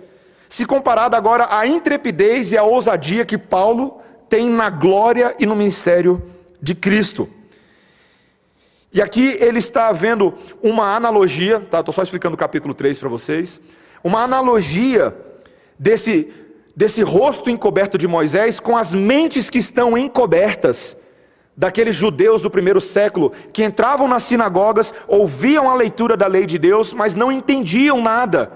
[0.49, 5.55] se comparada agora à intrepidez e à ousadia que Paulo tem na glória e no
[5.55, 6.21] ministério
[6.61, 7.29] de Cristo.
[8.93, 11.79] E aqui ele está vendo uma analogia, tá?
[11.79, 13.61] Estou só explicando o capítulo 3 para vocês.
[14.03, 15.15] Uma analogia
[15.79, 16.29] desse,
[16.75, 20.97] desse rosto encoberto de Moisés com as mentes que estão encobertas
[21.55, 26.57] daqueles judeus do primeiro século que entravam nas sinagogas, ouviam a leitura da lei de
[26.57, 28.51] Deus, mas não entendiam nada,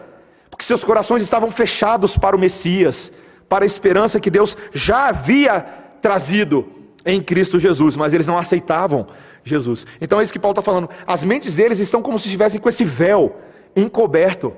[0.50, 3.12] porque seus corações estavam fechados para o Messias,
[3.48, 5.62] para a esperança que Deus já havia
[6.02, 6.72] trazido
[7.06, 9.08] em Cristo Jesus, mas eles não aceitavam
[9.44, 9.86] Jesus.
[10.02, 10.90] Então é isso que Paulo está falando.
[11.06, 13.36] As mentes deles estão como se estivessem com esse véu
[13.76, 14.54] encoberto.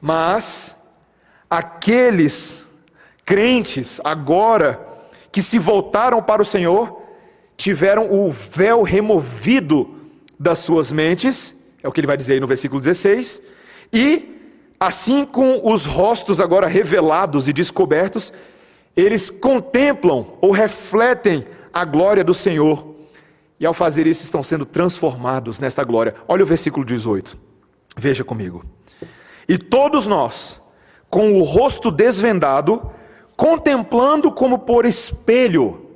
[0.00, 0.76] Mas
[1.48, 2.68] aqueles
[3.24, 4.86] crentes agora
[5.32, 6.99] que se voltaram para o Senhor
[7.60, 9.94] tiveram o véu removido
[10.38, 13.42] das suas mentes, é o que ele vai dizer aí no versículo 16,
[13.92, 18.32] e assim com os rostos agora revelados e descobertos,
[18.96, 22.94] eles contemplam ou refletem a glória do Senhor
[23.58, 26.14] e ao fazer isso, estão sendo transformados nesta glória.
[26.26, 27.36] Olha o versículo 18.
[27.94, 28.64] Veja comigo.
[29.46, 30.58] E todos nós,
[31.10, 32.90] com o rosto desvendado,
[33.36, 35.89] contemplando como por espelho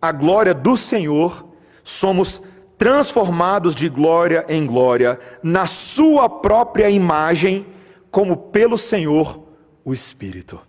[0.00, 1.46] a glória do Senhor,
[1.82, 2.42] somos
[2.78, 7.66] transformados de glória em glória, na Sua própria imagem,
[8.10, 9.42] como pelo Senhor
[9.84, 10.60] o Espírito.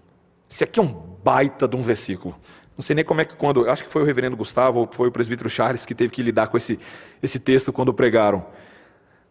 [0.50, 2.36] Isso aqui é um baita de um versículo.
[2.78, 5.08] Não sei nem como é que quando, acho que foi o reverendo Gustavo ou foi
[5.08, 6.80] o presbítero Charles que teve que lidar com esse,
[7.22, 8.46] esse texto quando pregaram.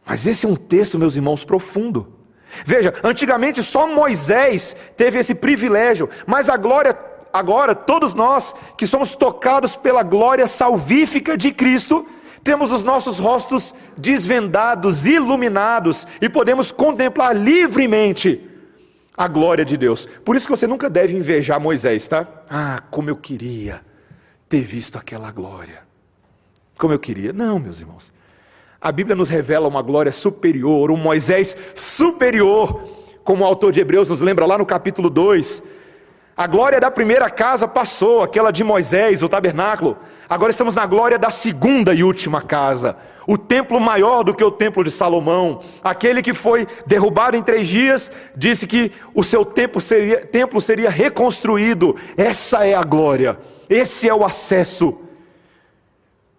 [0.07, 2.17] Mas esse é um texto, meus irmãos, profundo.
[2.65, 6.97] Veja, antigamente só Moisés teve esse privilégio, mas a glória,
[7.33, 12.07] agora, todos nós que somos tocados pela glória salvífica de Cristo,
[12.43, 18.49] temos os nossos rostos desvendados, iluminados e podemos contemplar livremente
[19.17, 20.07] a glória de Deus.
[20.25, 22.27] Por isso que você nunca deve invejar Moisés, tá?
[22.49, 23.83] Ah, como eu queria
[24.49, 25.89] ter visto aquela glória.
[26.79, 27.31] como eu queria.
[27.33, 28.11] Não, meus irmãos.
[28.81, 32.83] A Bíblia nos revela uma glória superior, um Moisés superior,
[33.23, 35.63] como o autor de Hebreus nos lembra lá no capítulo 2.
[36.41, 39.99] A glória da primeira casa passou, aquela de Moisés, o tabernáculo.
[40.27, 42.97] Agora estamos na glória da segunda e última casa.
[43.27, 45.61] O templo maior do que o templo de Salomão.
[45.85, 50.89] Aquele que foi derrubado em três dias, disse que o seu templo seria, templo seria
[50.89, 51.95] reconstruído.
[52.17, 53.39] Essa é a glória.
[53.69, 54.99] Esse é o acesso.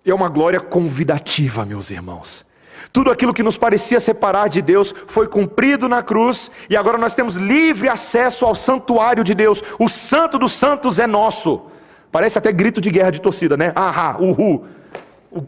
[0.03, 2.50] É uma glória convidativa, meus irmãos.
[2.91, 7.13] Tudo aquilo que nos parecia separar de Deus foi cumprido na cruz e agora nós
[7.13, 9.63] temos livre acesso ao santuário de Deus.
[9.79, 11.67] O santo dos santos é nosso.
[12.11, 13.71] Parece até grito de guerra de torcida, né?
[13.75, 14.65] Ahá, uhul.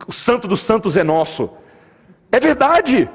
[0.08, 1.50] O santo dos santos é nosso.
[2.32, 3.10] É verdade.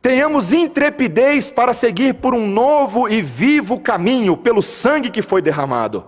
[0.00, 6.04] Tenhamos intrepidez para seguir por um novo e vivo caminho, pelo sangue que foi derramado.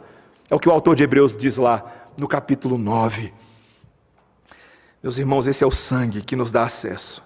[0.50, 1.84] É o que o autor de Hebreus diz lá
[2.18, 3.32] no capítulo 9.
[5.04, 7.22] Meus irmãos, esse é o sangue que nos dá acesso.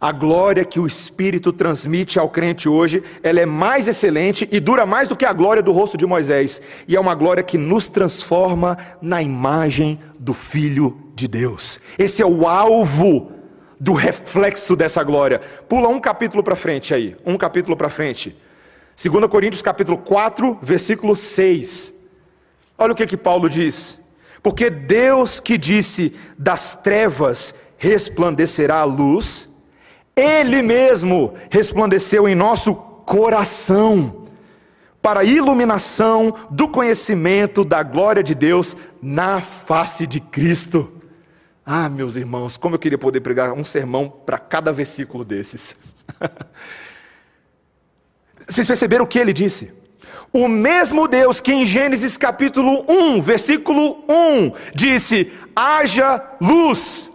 [0.00, 4.86] A glória que o Espírito transmite ao crente hoje, ela é mais excelente e dura
[4.86, 6.62] mais do que a glória do rosto de Moisés.
[6.86, 11.80] E é uma glória que nos transforma na imagem do Filho de Deus.
[11.98, 13.32] Esse é o alvo
[13.80, 15.40] do reflexo dessa glória.
[15.68, 18.36] Pula um capítulo para frente aí, um capítulo para frente.
[18.94, 21.94] 2 Coríntios capítulo 4, versículo 6.
[22.78, 24.05] Olha o que que Paulo diz.
[24.46, 29.48] Porque Deus que disse: das trevas resplandecerá a luz,
[30.14, 34.24] Ele mesmo resplandeceu em nosso coração,
[35.02, 40.92] para a iluminação do conhecimento da glória de Deus na face de Cristo.
[41.64, 45.76] Ah, meus irmãos, como eu queria poder pregar um sermão para cada versículo desses.
[48.46, 49.85] Vocês perceberam o que ele disse?
[50.32, 57.10] O mesmo Deus que em Gênesis capítulo 1, versículo 1, disse: haja luz.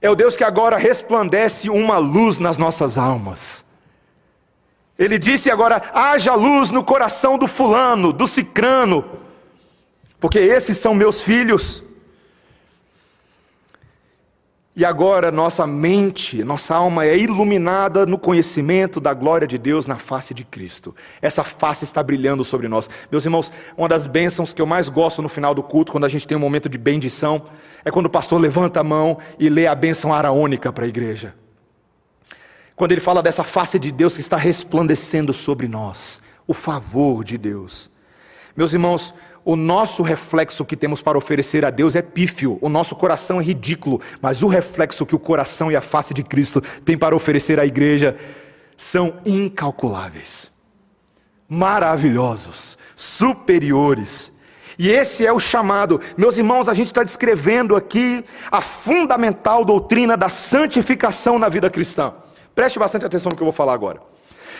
[0.00, 3.64] É o Deus que agora resplandece uma luz nas nossas almas.
[4.98, 9.04] Ele disse agora: haja luz no coração do fulano, do cicrano,
[10.20, 11.82] porque esses são meus filhos.
[14.76, 19.98] E agora nossa mente, nossa alma é iluminada no conhecimento da glória de Deus na
[19.98, 20.92] face de Cristo.
[21.22, 22.90] Essa face está brilhando sobre nós.
[23.08, 26.08] Meus irmãos, uma das bênçãos que eu mais gosto no final do culto, quando a
[26.08, 27.42] gente tem um momento de bendição,
[27.84, 31.36] é quando o pastor levanta a mão e lê a bênção araônica para a igreja.
[32.74, 37.38] Quando ele fala dessa face de Deus que está resplandecendo sobre nós, o favor de
[37.38, 37.88] Deus.
[38.56, 42.96] Meus irmãos, o nosso reflexo que temos para oferecer a Deus é pífio, o nosso
[42.96, 46.96] coração é ridículo, mas o reflexo que o coração e a face de Cristo têm
[46.96, 48.16] para oferecer à igreja
[48.76, 50.50] são incalculáveis,
[51.48, 54.32] maravilhosos, superiores.
[54.78, 56.00] E esse é o chamado.
[56.16, 62.12] Meus irmãos, a gente está descrevendo aqui a fundamental doutrina da santificação na vida cristã.
[62.54, 64.00] Preste bastante atenção no que eu vou falar agora.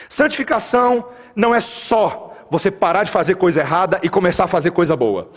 [0.08, 4.96] Santificação não é só você parar de fazer coisa errada e começar a fazer coisa
[4.96, 5.28] boa.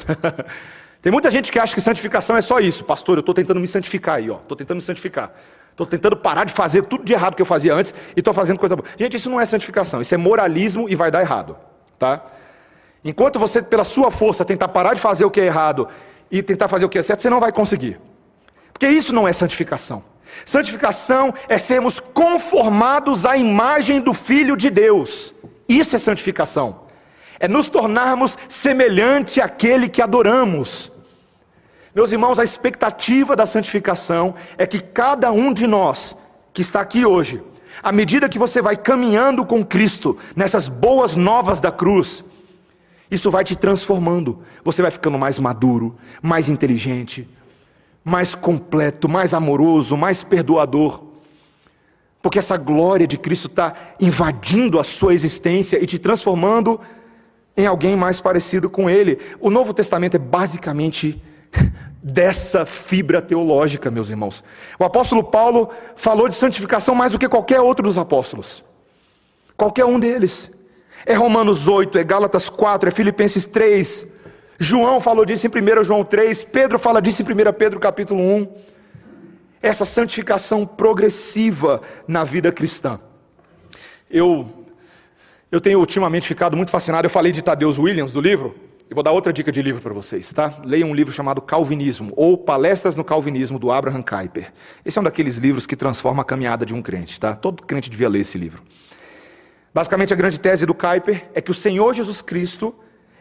[1.02, 2.84] Tem muita gente que acha que santificação é só isso.
[2.84, 4.38] Pastor, eu estou tentando me santificar aí, ó.
[4.38, 5.32] Estou tentando me santificar.
[5.72, 8.60] Estou tentando parar de fazer tudo de errado que eu fazia antes e estou fazendo
[8.60, 8.88] coisa boa.
[8.98, 11.56] Gente, isso não é santificação, isso é moralismo e vai dar errado.
[11.98, 12.24] Tá?
[13.04, 15.88] Enquanto você, pela sua força, tentar parar de fazer o que é errado
[16.30, 18.00] e tentar fazer o que é certo, você não vai conseguir.
[18.74, 20.04] Porque isso não é santificação.
[20.46, 25.34] Santificação é sermos conformados à imagem do Filho de Deus.
[25.68, 26.87] Isso é santificação
[27.40, 30.92] é nos tornarmos semelhante àquele que adoramos.
[31.94, 36.16] Meus irmãos, a expectativa da santificação é que cada um de nós
[36.54, 37.42] que está aqui hoje,
[37.82, 42.24] à medida que você vai caminhando com Cristo nessas boas novas da cruz,
[43.10, 44.44] isso vai te transformando.
[44.64, 47.28] Você vai ficando mais maduro, mais inteligente,
[48.04, 51.04] mais completo, mais amoroso, mais perdoador.
[52.22, 56.80] Porque essa glória de Cristo está invadindo a sua existência e te transformando
[57.58, 59.20] em alguém mais parecido com ele.
[59.40, 61.22] O Novo Testamento é basicamente
[62.02, 64.44] dessa fibra teológica, meus irmãos.
[64.78, 68.64] O apóstolo Paulo falou de santificação mais do que qualquer outro dos apóstolos.
[69.58, 70.52] Qualquer um deles.
[71.06, 74.08] É Romanos 8, é Gálatas 4, é Filipenses 3.
[74.60, 78.48] João falou disso em 1 João 3, Pedro fala disso em 1 Pedro capítulo 1.
[79.62, 83.00] Essa santificação progressiva na vida cristã.
[84.10, 84.57] Eu
[85.52, 87.06] eu tenho ultimamente ficado muito fascinado.
[87.06, 88.56] Eu falei de Tadeus Williams do livro.
[88.90, 90.54] Eu vou dar outra dica de livro para vocês, tá?
[90.64, 94.54] Leiam um livro chamado Calvinismo ou Palestras no Calvinismo do Abraham Kuyper.
[94.86, 97.36] Esse é um daqueles livros que transforma a caminhada de um crente, tá?
[97.36, 98.64] Todo crente devia ler esse livro.
[99.74, 102.74] Basicamente, a grande tese do Kuyper é que o Senhor Jesus Cristo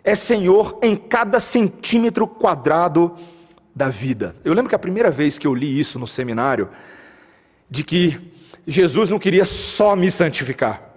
[0.05, 3.17] é Senhor em cada centímetro quadrado
[3.75, 4.37] da vida.
[4.45, 6.71] Eu lembro que a primeira vez que eu li isso no seminário,
[7.69, 8.19] de que
[8.67, 10.96] Jesus não queria só me santificar.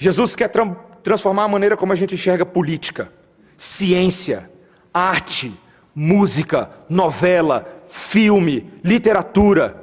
[0.00, 0.64] Jesus quer tra
[1.02, 3.12] transformar a maneira como a gente enxerga política,
[3.54, 4.50] ciência,
[4.94, 5.52] arte,
[5.94, 9.76] música, novela, filme, literatura.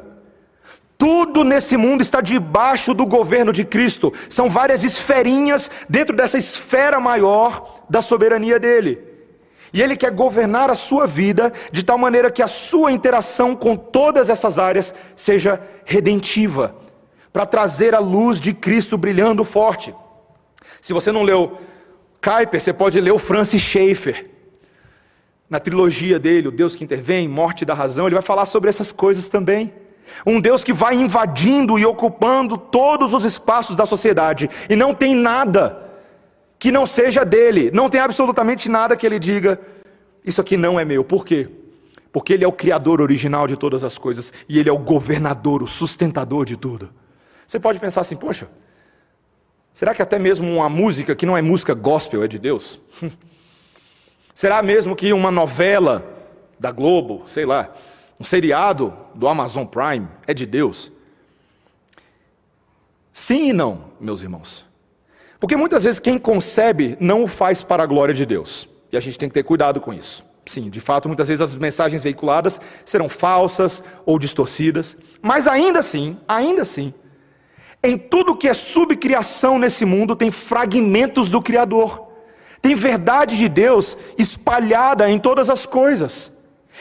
[0.98, 4.12] Tudo nesse mundo está debaixo do governo de Cristo.
[4.28, 9.00] São várias esferinhas dentro dessa esfera maior da soberania dele.
[9.72, 13.76] E ele quer governar a sua vida de tal maneira que a sua interação com
[13.76, 16.76] todas essas áreas seja redentiva,
[17.32, 19.94] para trazer a luz de Cristo brilhando forte.
[20.82, 21.58] Se você não leu
[22.22, 24.30] Kuyper, você pode ler o Francis Schaeffer.
[25.50, 28.92] Na trilogia dele, O Deus que Intervém, Morte da Razão, ele vai falar sobre essas
[28.92, 29.74] coisas também.
[30.26, 35.16] Um Deus que vai invadindo e ocupando todos os espaços da sociedade e não tem
[35.16, 35.86] nada
[36.60, 39.60] que não seja dele, não tem absolutamente nada que ele diga,
[40.26, 41.04] isso aqui não é meu.
[41.04, 41.48] Por quê?
[42.12, 45.62] Porque ele é o criador original de todas as coisas e ele é o governador,
[45.62, 46.90] o sustentador de tudo.
[47.46, 48.50] Você pode pensar assim, poxa,
[49.78, 52.80] será que até mesmo uma música que não é música gospel é de Deus?
[54.34, 56.04] será mesmo que uma novela
[56.60, 57.72] da Globo, sei lá,
[58.20, 60.92] um seriado do Amazon Prime é de Deus?
[63.14, 64.66] Sim e não, meus irmãos.
[65.40, 68.68] Porque muitas vezes quem concebe não o faz para a glória de Deus.
[68.92, 70.26] E a gente tem que ter cuidado com isso.
[70.44, 76.18] Sim, de fato, muitas vezes as mensagens veiculadas serão falsas ou distorcidas, mas ainda assim,
[76.28, 76.92] ainda assim,
[77.84, 82.08] em tudo que é subcriação nesse mundo tem fragmentos do Criador.
[82.62, 86.38] Tem verdade de Deus espalhada em todas as coisas.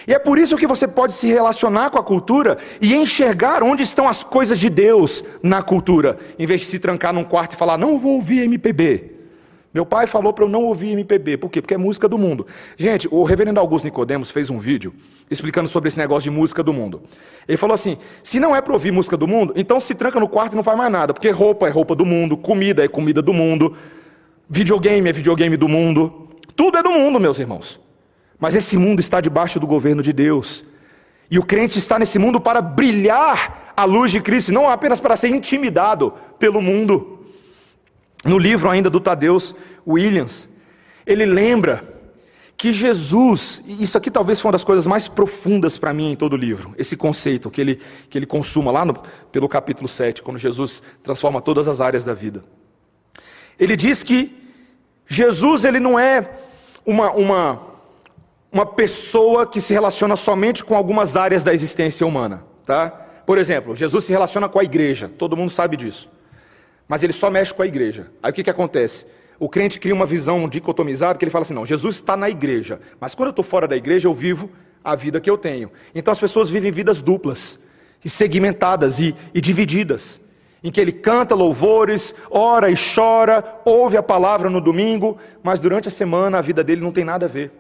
[0.07, 3.83] E é por isso que você pode se relacionar com a cultura e enxergar onde
[3.83, 7.57] estão as coisas de Deus na cultura, em vez de se trancar num quarto e
[7.57, 9.13] falar, não vou ouvir MPB.
[9.73, 11.37] Meu pai falou para eu não ouvir MPB.
[11.37, 11.61] Por quê?
[11.61, 12.47] Porque é música do mundo.
[12.77, 14.95] Gente, o reverendo Augusto Nicodemos fez um vídeo
[15.31, 17.03] explicando sobre esse negócio de música do mundo.
[17.47, 20.29] Ele falou assim: se não é para ouvir música do mundo, então se tranca no
[20.29, 21.13] quarto e não faz mais nada.
[21.13, 23.77] Porque roupa é roupa do mundo, comida é comida do mundo,
[24.49, 26.29] videogame é videogame do mundo.
[26.55, 27.79] Tudo é do mundo, meus irmãos.
[28.39, 30.65] Mas esse mundo está debaixo do governo de Deus.
[31.31, 35.17] E o crente está nesse mundo para brilhar a luz de Cristo, não apenas para
[35.17, 37.27] ser intimidado pelo mundo.
[38.25, 39.55] No livro ainda do Tadeus
[39.87, 40.49] Williams,
[41.07, 41.96] ele lembra
[42.57, 46.33] que Jesus, isso aqui talvez foi uma das coisas mais profundas para mim em todo
[46.33, 48.95] o livro, esse conceito que ele, que ele consuma lá no,
[49.31, 52.43] pelo capítulo 7, quando Jesus transforma todas as áreas da vida.
[53.59, 54.35] Ele diz que
[55.07, 56.29] Jesus ele não é
[56.85, 57.63] uma, uma,
[58.51, 62.89] uma pessoa que se relaciona somente com algumas áreas da existência humana, tá?
[63.27, 66.09] Por exemplo, Jesus se relaciona com a igreja, todo mundo sabe disso.
[66.89, 68.11] Mas ele só mexe com a igreja.
[68.23, 69.07] Aí o que, que acontece?
[69.39, 72.81] O crente cria uma visão dicotomizada que ele fala assim: não, Jesus está na igreja,
[73.01, 74.51] mas quando eu estou fora da igreja eu vivo
[74.83, 75.71] a vida que eu tenho.
[75.95, 77.61] Então as pessoas vivem vidas duplas,
[78.05, 80.21] e segmentadas e, e divididas,
[80.63, 85.89] em que ele canta louvores, ora e chora, ouve a palavra no domingo, mas durante
[85.89, 87.51] a semana a vida dele não tem nada a ver.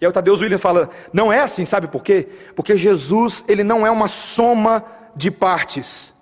[0.00, 2.28] E aí o Tadeusz William fala, não é assim, sabe por quê?
[2.56, 4.82] Porque Jesus, ele não é uma soma
[5.14, 6.14] de partes.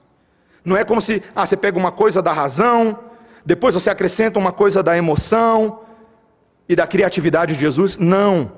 [0.65, 2.99] Não é como se, ah, você pega uma coisa da razão,
[3.49, 5.81] depois você acrescenta uma coisa da emoção
[6.69, 7.97] e da criatividade de Jesus.
[7.97, 8.53] Não.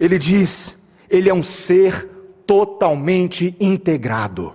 [0.00, 2.08] Ele diz, ele é um ser
[2.46, 4.54] totalmente integrado.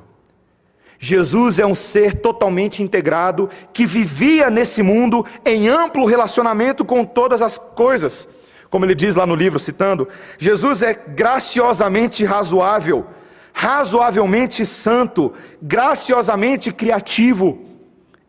[0.98, 7.40] Jesus é um ser totalmente integrado que vivia nesse mundo em amplo relacionamento com todas
[7.40, 8.28] as coisas.
[8.68, 10.08] Como ele diz lá no livro, citando,
[10.40, 13.06] Jesus é graciosamente razoável,
[13.54, 15.32] razoavelmente santo,
[15.62, 17.71] graciosamente criativo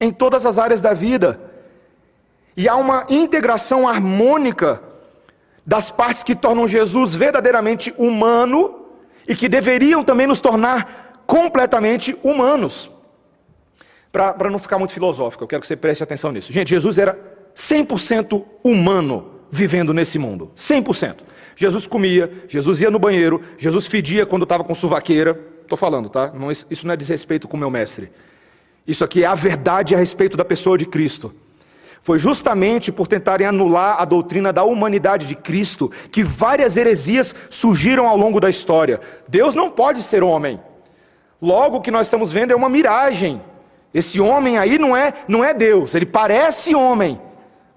[0.02, 1.40] em todas as áreas da vida.
[2.56, 4.82] E há uma integração harmônica
[5.64, 8.84] das partes que tornam Jesus verdadeiramente humano
[9.28, 12.90] e que deveriam também nos tornar completamente humanos.
[14.10, 16.52] Para não ficar muito filosófico, eu quero que você preste atenção nisso.
[16.52, 17.16] Gente, Jesus era
[17.54, 20.50] 100% humano vivendo nesse mundo.
[20.56, 21.18] 100%.
[21.54, 25.38] Jesus comia, Jesus ia no banheiro, Jesus fedia quando estava com suvaqueira.
[25.62, 26.32] Estou falando, tá?
[26.34, 28.10] Não, isso não é desrespeito com o meu mestre.
[28.86, 31.34] Isso aqui é a verdade a respeito da pessoa de Cristo.
[32.00, 38.08] Foi justamente por tentarem anular a doutrina da humanidade de Cristo que várias heresias surgiram
[38.08, 39.00] ao longo da história.
[39.28, 40.60] Deus não pode ser homem.
[41.40, 43.40] Logo o que nós estamos vendo é uma miragem.
[43.94, 47.20] Esse homem aí não é, não é Deus, ele parece homem,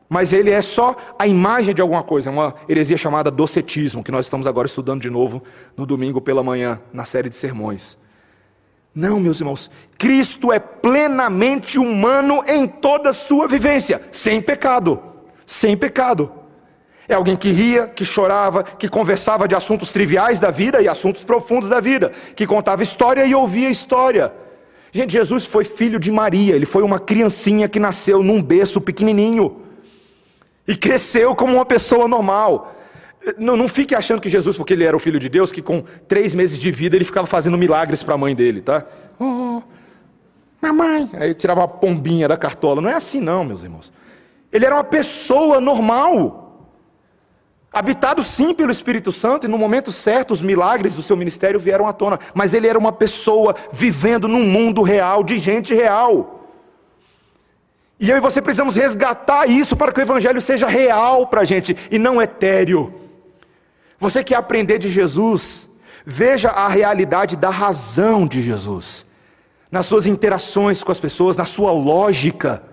[0.08, 4.12] mas ele é só a imagem de alguma coisa, é uma heresia chamada docetismo, que
[4.12, 5.44] nós estamos agora estudando de novo
[5.76, 7.98] no domingo pela manhã, na série de sermões.
[8.96, 15.04] Não, meus irmãos, Cristo é plenamente humano em toda a sua vivência, sem pecado,
[15.46, 16.32] sem pecado.
[17.06, 21.26] É alguém que ria, que chorava, que conversava de assuntos triviais da vida e assuntos
[21.26, 24.34] profundos da vida, que contava história e ouvia história.
[24.94, 29.62] Gente, Jesus foi filho de Maria, ele foi uma criancinha que nasceu num berço pequenininho
[30.66, 32.75] e cresceu como uma pessoa normal.
[33.38, 35.84] Não, não fique achando que Jesus, porque ele era o filho de Deus, que com
[36.08, 38.86] três meses de vida ele ficava fazendo milagres para a mãe dele, tá?
[39.20, 39.62] Oh,
[40.62, 41.10] mamãe.
[41.14, 42.82] Aí tirava uma pombinha da cartola.
[42.82, 43.92] Não é assim, não, meus irmãos.
[44.52, 46.44] Ele era uma pessoa normal.
[47.74, 51.88] Habitado sim pelo Espírito Santo, e no momento certo os milagres do seu ministério vieram
[51.88, 56.48] à tona, mas ele era uma pessoa vivendo num mundo real, de gente real.
[58.00, 61.46] E eu e você precisamos resgatar isso para que o Evangelho seja real para a
[61.46, 62.94] gente e não etéreo.
[64.00, 65.70] Você quer aprender de Jesus?
[66.06, 69.06] Veja a realidade da razão de Jesus,
[69.72, 72.64] nas suas interações com as pessoas, na sua lógica.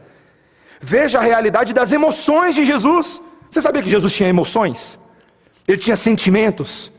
[0.81, 3.21] Veja a realidade das emoções de Jesus.
[3.51, 4.99] Você sabia que Jesus tinha emoções?
[5.67, 6.93] Ele tinha sentimentos.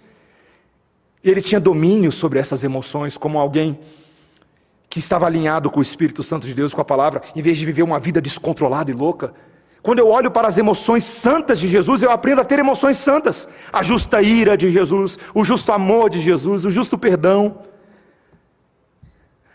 [1.24, 3.80] Ele tinha domínio sobre essas emoções, como alguém
[4.90, 7.66] que estava alinhado com o Espírito Santo de Deus, com a palavra, em vez de
[7.66, 9.34] viver uma vida descontrolada e louca.
[9.84, 13.50] Quando eu olho para as emoções santas de Jesus, eu aprendo a ter emoções santas.
[13.72, 17.60] A justa ira de Jesus, o justo amor de Jesus, o justo perdão.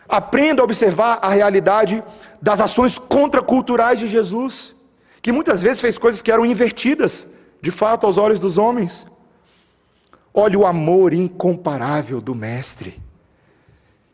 [0.07, 2.05] Aprendo a observar a realidade
[2.43, 4.77] das ações contraculturais de Jesus
[5.23, 7.27] que muitas vezes fez coisas que eram invertidas,
[7.61, 9.07] de fato, aos olhos dos homens.
[10.33, 13.01] Olha o amor incomparável do Mestre,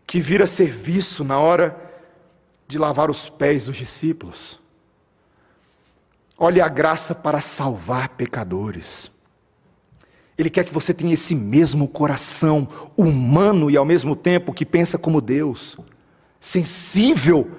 [0.06, 1.76] que vira serviço na hora
[2.68, 4.63] de lavar os pés dos discípulos.
[6.38, 9.10] Olha a graça para salvar pecadores.
[10.36, 14.98] Ele quer que você tenha esse mesmo coração humano e ao mesmo tempo que pensa
[14.98, 15.76] como Deus,
[16.40, 17.50] sensível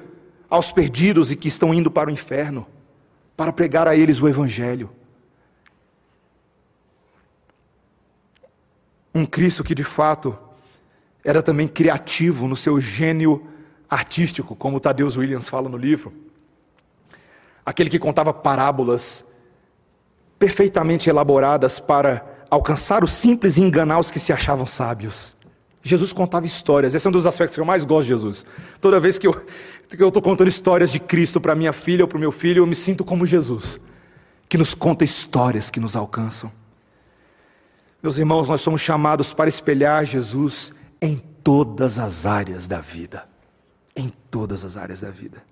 [0.49, 2.67] aos perdidos e que estão indo para o inferno
[3.36, 4.89] para pregar a eles o Evangelho.
[9.13, 10.38] Um Cristo que de fato
[11.23, 13.47] era também criativo no seu gênio
[13.89, 16.13] artístico, como Tadeusz Williams fala no livro.
[17.66, 19.26] Aquele que contava parábolas
[20.38, 25.36] perfeitamente elaboradas para alcançar os simples e enganar os que se achavam sábios.
[25.82, 28.45] Jesus contava histórias, esse é um dos aspectos que eu mais gosto de Jesus.
[28.82, 29.45] Toda vez que eu,
[29.91, 32.76] estou contando histórias de Cristo para minha filha ou para o meu filho, eu me
[32.76, 33.80] sinto como Jesus,
[34.49, 36.51] que nos conta histórias que nos alcançam.
[38.01, 43.28] Meus irmãos, nós somos chamados para espelhar Jesus em todas as áreas da vida.
[43.95, 45.43] Em todas as áreas da vida.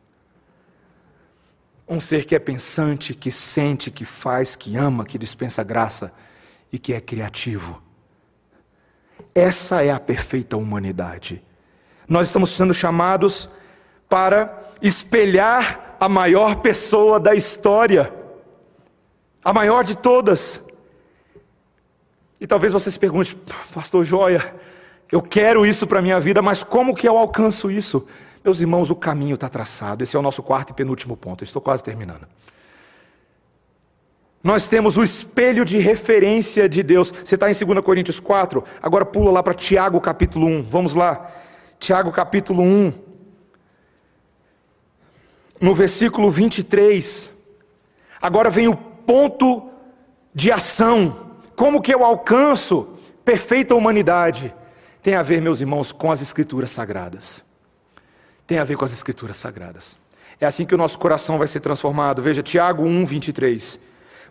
[1.87, 6.13] Um ser que é pensante, que sente, que faz, que ama, que dispensa graça
[6.71, 7.81] e que é criativo.
[9.35, 11.43] Essa é a perfeita humanidade.
[12.07, 13.49] Nós estamos sendo chamados
[14.07, 18.13] para espelhar a maior pessoa da história,
[19.43, 20.63] a maior de todas.
[22.39, 23.35] E talvez você se pergunte,
[23.73, 24.55] Pastor Joia,
[25.11, 28.07] eu quero isso para a minha vida, mas como que eu alcanço isso?
[28.43, 30.03] Meus irmãos, o caminho está traçado.
[30.03, 31.43] Esse é o nosso quarto e penúltimo ponto.
[31.43, 32.27] Eu estou quase terminando.
[34.43, 37.11] Nós temos o espelho de referência de Deus.
[37.11, 40.63] Você está em 2 Coríntios 4, agora pula lá para Tiago capítulo 1.
[40.63, 41.31] Vamos lá.
[41.79, 42.93] Tiago capítulo 1
[45.61, 47.31] no versículo 23.
[48.21, 49.69] Agora vem o ponto
[50.35, 51.31] de ação.
[51.55, 54.53] Como que eu alcanço perfeita humanidade?
[55.01, 57.52] Tem a ver, meus irmãos, com as escrituras sagradas.
[58.45, 59.97] Tem a ver com as escrituras sagradas.
[60.39, 62.21] É assim que o nosso coração vai ser transformado.
[62.21, 63.79] Veja Tiago 1, 23.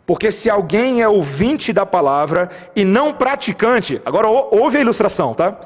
[0.05, 5.59] Porque se alguém é ouvinte da palavra e não praticante, agora ouve a ilustração, tá?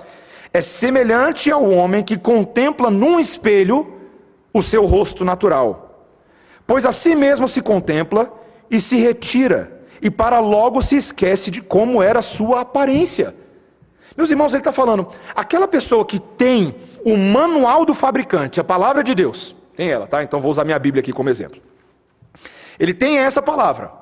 [0.53, 3.95] É semelhante ao homem que contempla num espelho
[4.53, 6.09] o seu rosto natural.
[6.67, 8.33] Pois a si mesmo se contempla
[8.71, 13.35] e se retira, e para logo se esquece de como era sua aparência.
[14.17, 16.75] Meus irmãos, ele está falando, aquela pessoa que tem
[17.07, 20.25] o manual do fabricante, a palavra de Deus, tem ela, tá?
[20.25, 21.63] Então vou usar minha Bíblia aqui como exemplo.
[22.81, 23.93] Ele tem essa palavra,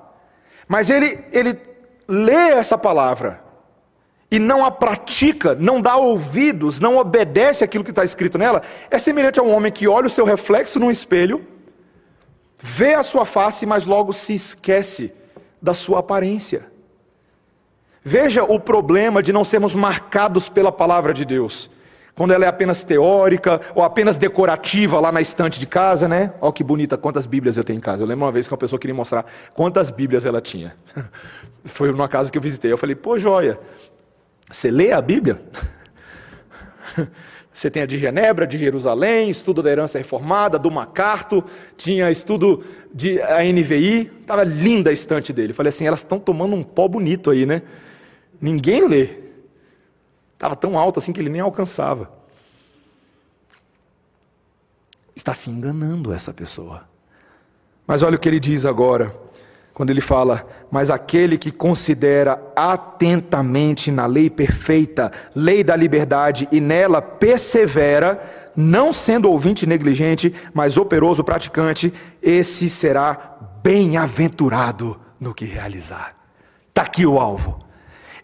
[0.66, 1.54] mas ele, ele
[2.08, 3.44] lê essa palavra
[4.30, 8.98] e não a pratica, não dá ouvidos, não obedece aquilo que está escrito nela, é
[8.98, 11.46] semelhante a um homem que olha o seu reflexo num espelho,
[12.58, 15.12] vê a sua face, mas logo se esquece
[15.60, 16.72] da sua aparência.
[18.02, 21.68] Veja o problema de não sermos marcados pela palavra de Deus.
[22.14, 26.32] Quando ela é apenas teórica ou apenas decorativa lá na estante de casa, né?
[26.40, 28.04] Olha que bonita, quantas Bíblias eu tenho em casa.
[28.04, 30.76] Eu lembro uma vez que uma pessoa queria mostrar quantas Bíblias ela tinha.
[31.64, 32.70] Foi numa casa que eu visitei.
[32.70, 33.58] Eu falei, pô, joia,
[34.48, 35.42] você lê a Bíblia?
[37.54, 41.44] Você tem a de Genebra, de Jerusalém, estudo da herança reformada, do MacArthur,
[41.76, 45.52] tinha estudo de a NVI, estava linda a estante dele.
[45.52, 47.62] falei assim, elas estão tomando um pó bonito aí, né?
[48.40, 49.23] Ninguém lê.
[50.44, 52.12] Estava tão alto assim que ele nem alcançava.
[55.16, 56.86] Está se enganando essa pessoa.
[57.86, 59.18] Mas olha o que ele diz agora
[59.72, 66.60] quando ele fala, mas aquele que considera atentamente na lei perfeita, lei da liberdade, e
[66.60, 71.90] nela persevera, não sendo ouvinte negligente, mas operoso praticante,
[72.22, 76.14] esse será bem-aventurado no que realizar.
[76.68, 77.63] Está aqui o alvo.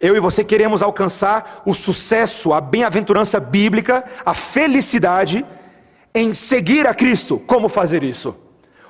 [0.01, 5.45] Eu e você queremos alcançar o sucesso, a bem-aventurança bíblica, a felicidade
[6.15, 7.39] em seguir a Cristo.
[7.39, 8.35] Como fazer isso?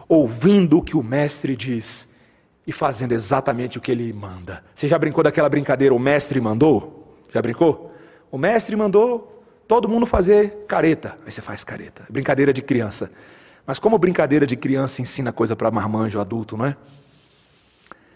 [0.09, 2.09] Ouvindo o que o Mestre diz
[2.65, 4.63] e fazendo exatamente o que ele manda.
[4.73, 7.19] Você já brincou daquela brincadeira, o mestre mandou?
[7.33, 7.93] Já brincou?
[8.31, 11.19] O mestre mandou todo mundo fazer careta.
[11.27, 12.05] Aí você faz careta.
[12.09, 13.11] Brincadeira de criança.
[13.67, 16.77] Mas como brincadeira de criança ensina coisa para marmanjo adulto, não é?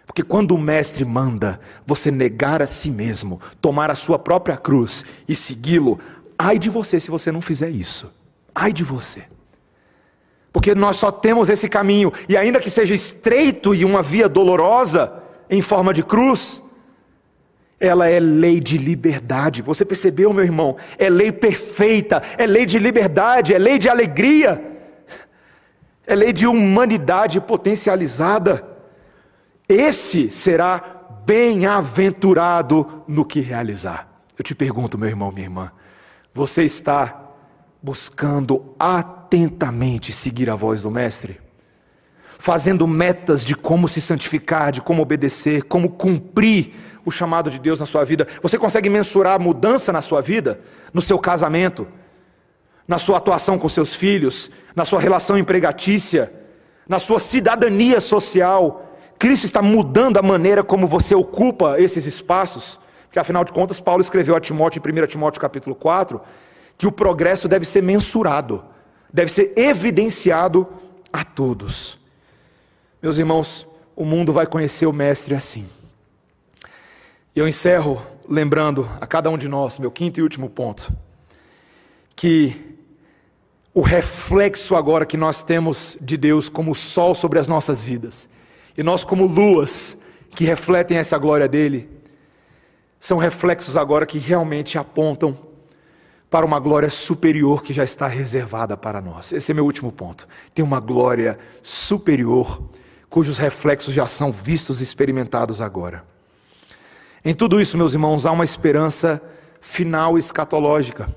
[0.07, 5.05] Porque quando o mestre manda você negar a si mesmo, tomar a sua própria cruz
[5.29, 5.99] e segui-lo,
[6.39, 8.13] ai de você se você não fizer isso.
[8.55, 9.25] Ai de você
[10.55, 15.13] porque nós só temos esse caminho, e ainda que seja estreito e uma via dolorosa,
[15.51, 16.63] em forma de cruz,
[17.81, 19.63] ela é lei de liberdade.
[19.63, 20.77] Você percebeu, meu irmão?
[20.97, 24.65] É lei perfeita, é lei de liberdade, é lei de alegria,
[26.07, 28.65] é lei de humanidade potencializada.
[29.69, 30.83] Esse será
[31.25, 34.09] bem-aventurado no que realizar.
[34.37, 35.73] Eu te pergunto, meu irmão, minha irmã,
[36.33, 37.21] você está
[37.83, 41.41] buscando atentamente seguir a voz do Mestre,
[42.27, 47.81] fazendo metas de como se santificar, de como obedecer, como cumprir o chamado de Deus
[47.81, 48.27] na sua vida.
[48.43, 50.61] Você consegue mensurar a mudança na sua vida,
[50.93, 51.87] no seu casamento,
[52.87, 56.33] na sua atuação com seus filhos, na sua relação empregatícia,
[56.89, 58.94] na sua cidadania social.
[59.19, 62.79] Cristo está mudando a maneira como você ocupa esses espaços.
[63.05, 66.21] Porque afinal de contas, Paulo escreveu a Timóteo em 1 Timóteo capítulo 4,
[66.77, 68.65] que o progresso deve ser mensurado,
[69.13, 70.67] deve ser evidenciado
[71.13, 71.99] a todos.
[73.01, 75.69] Meus irmãos, o mundo vai conhecer o Mestre assim.
[77.35, 80.93] E eu encerro lembrando a cada um de nós, meu quinto e último ponto,
[82.17, 82.77] que
[83.73, 88.29] o reflexo agora que nós temos de Deus como sol sobre as nossas vidas,
[88.77, 89.97] e nós como luas
[90.31, 91.89] que refletem essa glória dele,
[92.99, 95.39] são reflexos agora que realmente apontam
[96.31, 99.33] para uma glória superior que já está reservada para nós.
[99.33, 100.27] Esse é meu último ponto.
[100.53, 102.63] Tem uma glória superior,
[103.09, 106.05] cujos reflexos já são vistos e experimentados agora.
[107.25, 109.23] Em tudo isso, meus irmãos, há uma esperança
[109.61, 111.15] final escatológica.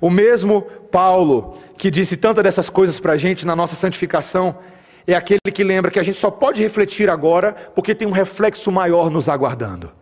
[0.00, 4.56] O mesmo Paulo, que disse tantas dessas coisas para a gente na nossa santificação,
[5.06, 8.72] é aquele que lembra que a gente só pode refletir agora porque tem um reflexo
[8.72, 9.92] maior nos aguardando.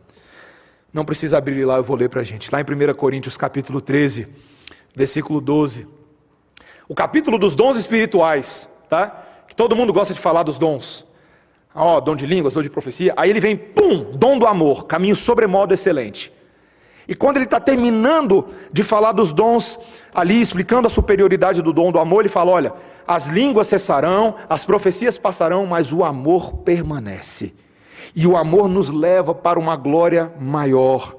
[0.93, 2.51] Não precisa abrir lá, eu vou ler para a gente.
[2.53, 4.29] Lá em 1 Coríntios capítulo 13,
[4.95, 5.87] versículo 12.
[6.89, 9.25] O capítulo dos dons espirituais, tá?
[9.49, 11.05] Que todo mundo gosta de falar dos dons.
[11.75, 13.13] Ó, oh, dom de línguas, dom de profecia.
[13.17, 16.33] Aí ele vem, pum, dom do amor, caminho sobremodo excelente.
[17.07, 19.79] E quando ele está terminando de falar dos dons,
[20.15, 22.73] ali explicando a superioridade do dom do amor, ele fala: olha,
[23.07, 27.55] as línguas cessarão, as profecias passarão, mas o amor permanece.
[28.17, 31.17] E o amor nos leva para uma glória maior.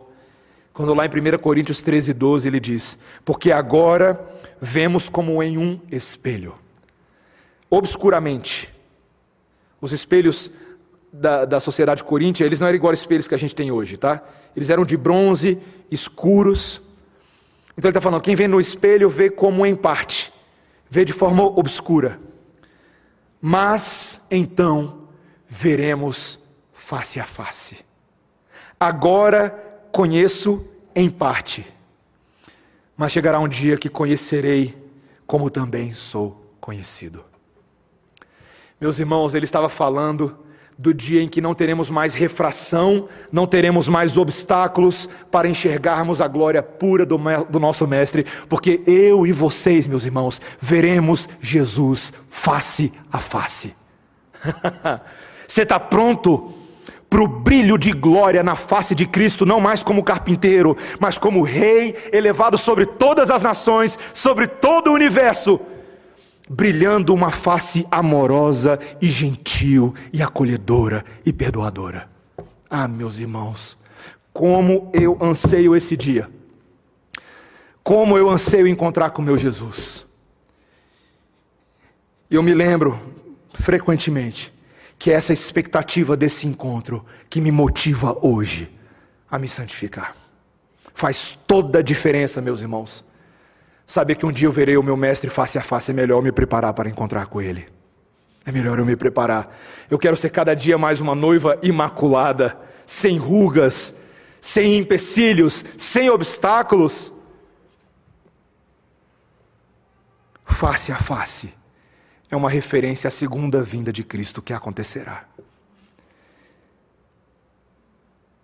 [0.74, 4.20] Quando lá em 1 Coríntios 13, 12 ele diz: Porque agora
[4.60, 6.56] vemos como em um espelho,
[7.70, 8.74] obscuramente.
[9.80, 10.50] Os espelhos
[11.20, 13.98] da, da sociedade coríntia, eles não eram igual aos espelhos que a gente tem hoje,
[13.98, 14.22] tá?
[14.56, 15.60] Eles eram de bronze,
[15.90, 16.82] escuros.
[17.78, 20.32] Então ele está falando: quem vê no espelho vê como em parte,
[20.90, 22.20] vê de forma obscura.
[23.42, 25.08] Mas então
[25.48, 26.40] veremos
[26.74, 27.86] face a face.
[28.80, 29.50] Agora
[29.92, 31.66] conheço em parte,
[32.98, 34.76] mas chegará um dia que conhecerei
[35.26, 37.24] como também sou conhecido.
[38.80, 40.45] Meus irmãos, ele estava falando
[40.78, 46.28] do dia em que não teremos mais refração, não teremos mais obstáculos para enxergarmos a
[46.28, 47.18] glória pura do,
[47.50, 53.74] do, nosso Mestre, porque eu e vocês, meus irmãos, veremos Jesus face a face.
[55.48, 56.54] Você está pronto
[57.10, 61.44] para o brilho de glória na face de Cristo, não mais como carpinteiro, mas como
[61.44, 65.62] Rei elevado sobre todas as nações, sobre todo o universo,
[66.50, 72.10] brilhando uma face amorosa e gentil e acolhedora e perdoadora.
[72.70, 73.78] Ah, meus irmãos,
[74.34, 76.30] como eu anseio esse dia,
[77.84, 80.08] Como eu anseio encontrar com meu Jesus.
[82.32, 83.00] Eu me lembro
[83.54, 84.52] frequentemente
[84.98, 88.74] que é essa expectativa desse encontro que me motiva hoje
[89.30, 90.16] a me santificar.
[90.96, 93.06] Faz toda a diferença, meus irmãos.
[93.86, 96.32] Saber que um dia eu verei o meu mestre face a face é melhor me
[96.32, 97.68] preparar para encontrar com ele.
[98.46, 99.56] É melhor eu me preparar.
[99.90, 103.96] Eu quero ser cada dia mais uma noiva imaculada, sem rugas,
[104.42, 107.12] sem empecilhos, sem obstáculos.
[110.46, 111.54] Face a face
[112.30, 115.26] é uma referência à segunda vinda de Cristo que acontecerá.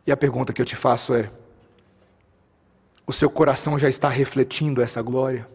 [0.05, 1.31] E a pergunta que eu te faço é:
[3.05, 5.47] o seu coração já está refletindo essa glória?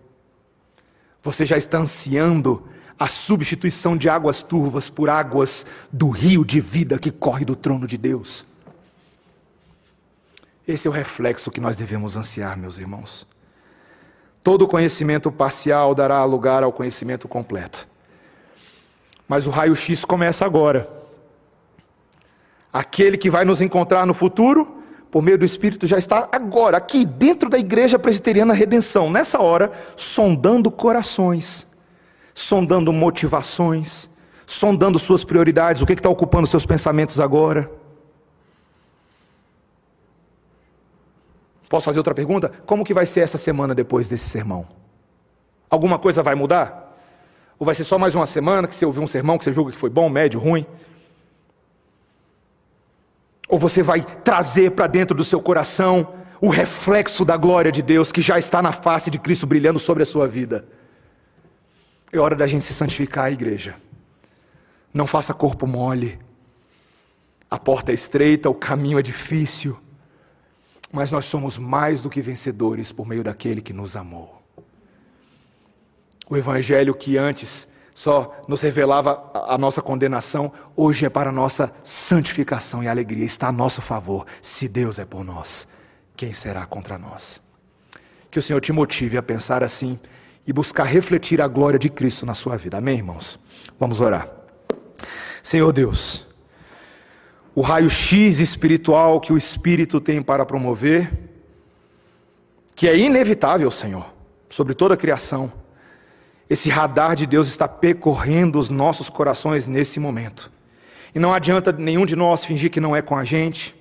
[1.23, 2.69] Você já está ansiando
[2.99, 7.87] a substituição de águas turvas por águas do rio de vida que corre do trono
[7.87, 8.45] de Deus?
[10.67, 13.27] Esse é o reflexo que nós devemos ansiar, meus irmãos.
[14.43, 17.87] Todo conhecimento parcial dará lugar ao conhecimento completo.
[19.29, 20.89] Mas o raio-x começa agora.
[22.73, 24.76] Aquele que vai nos encontrar no futuro,
[25.17, 29.73] por meio do Espírito, já está agora, aqui, dentro da igreja presbiteriana Redenção, nessa hora,
[29.97, 31.67] sondando corações,
[32.35, 34.11] sondando motivações,
[34.47, 37.71] sondando suas prioridades, o que está ocupando seus pensamentos agora.
[41.67, 42.53] Posso fazer outra pergunta?
[42.67, 44.69] Como que vai ser essa semana depois desse sermão?
[45.71, 46.95] Alguma coisa vai mudar?
[47.59, 49.73] Ou vai ser só mais uma semana que você ouviu um sermão que você julga
[49.73, 50.67] que foi bom, médio, ruim?
[53.49, 58.13] Ou você vai trazer para dentro do seu coração o reflexo da glória de Deus
[58.13, 60.67] que já está na face de Cristo brilhando sobre a sua vida?
[62.13, 63.77] É hora da gente se santificar, igreja.
[64.93, 66.19] Não faça corpo mole.
[67.51, 69.79] A porta é estreita, o caminho é difícil.
[70.91, 74.43] Mas nós somos mais do que vencedores por meio daquele que nos amou.
[76.29, 81.75] O evangelho que antes só nos revelava a nossa condenação, hoje é para a nossa
[81.83, 84.27] santificação e alegria, está a nosso favor.
[84.43, 85.69] Se Deus é por nós,
[86.15, 87.41] quem será contra nós?
[88.31, 89.99] Que o Senhor te motive a pensar assim
[90.47, 92.77] e buscar refletir a glória de Cristo na sua vida.
[92.77, 93.41] Amém, irmãos?
[93.81, 94.29] Vamos orar.
[95.43, 96.27] Senhor Deus,
[97.55, 101.11] o raio-x espiritual que o Espírito tem para promover,
[102.75, 104.05] que é inevitável, Senhor,
[104.51, 105.51] sobre toda a criação
[106.49, 110.51] esse radar de Deus está percorrendo os nossos corações nesse momento.
[111.15, 113.75] E não adianta nenhum de nós fingir que não é com a gente.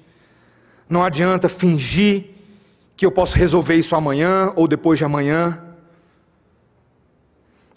[0.90, 2.32] Não adianta fingir
[2.96, 5.62] que eu posso resolver isso amanhã ou depois de amanhã.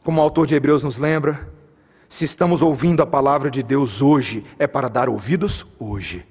[0.03, 1.49] Como o autor de Hebreus nos lembra,
[2.09, 6.25] se estamos ouvindo a palavra de Deus hoje, é para dar ouvidos hoje,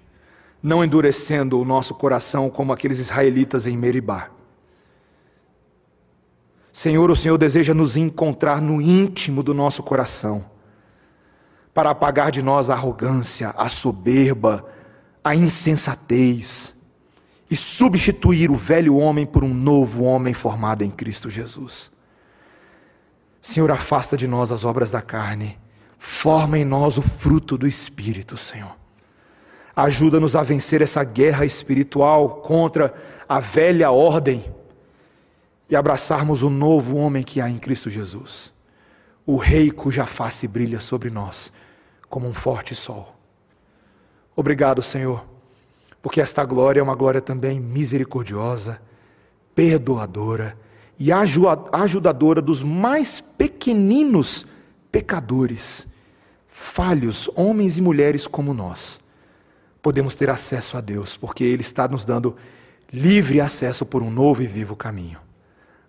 [0.63, 4.31] não endurecendo o nosso coração como aqueles israelitas em Meribá.
[6.77, 10.45] Senhor, o Senhor deseja nos encontrar no íntimo do nosso coração,
[11.73, 14.63] para apagar de nós a arrogância, a soberba,
[15.23, 16.75] a insensatez
[17.49, 21.89] e substituir o velho homem por um novo homem formado em Cristo Jesus.
[23.41, 25.57] Senhor, afasta de nós as obras da carne,
[25.97, 28.75] forma em nós o fruto do Espírito, Senhor.
[29.75, 32.93] Ajuda-nos a vencer essa guerra espiritual contra
[33.27, 34.55] a velha ordem
[35.69, 38.51] e abraçarmos o novo homem que há em Cristo Jesus,
[39.25, 41.51] o Rei cuja face brilha sobre nós
[42.09, 43.15] como um forte sol.
[44.35, 45.25] Obrigado, Senhor,
[46.01, 48.81] porque esta glória é uma glória também misericordiosa,
[49.53, 50.57] perdoadora
[50.99, 54.45] e ajudadora dos mais pequeninos
[54.91, 55.87] pecadores,
[56.47, 58.99] falhos, homens e mulheres como nós.
[59.81, 62.35] Podemos ter acesso a Deus, porque Ele está nos dando
[62.91, 65.26] livre acesso por um novo e vivo caminho.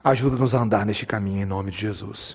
[0.08, 2.34] Ajuda-nos a andar neste caminho em nome de Jesus.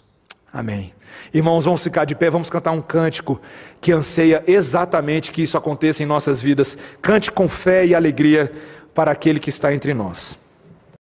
[0.54, 0.94] Amém.
[1.34, 3.42] Irmãos, vamos ficar de pé, vamos cantar um cântico
[3.82, 6.78] que anseia exatamente que isso aconteça em nossas vidas.
[7.02, 8.54] Cante com fé e alegria
[8.94, 10.38] para aquele que está entre nós.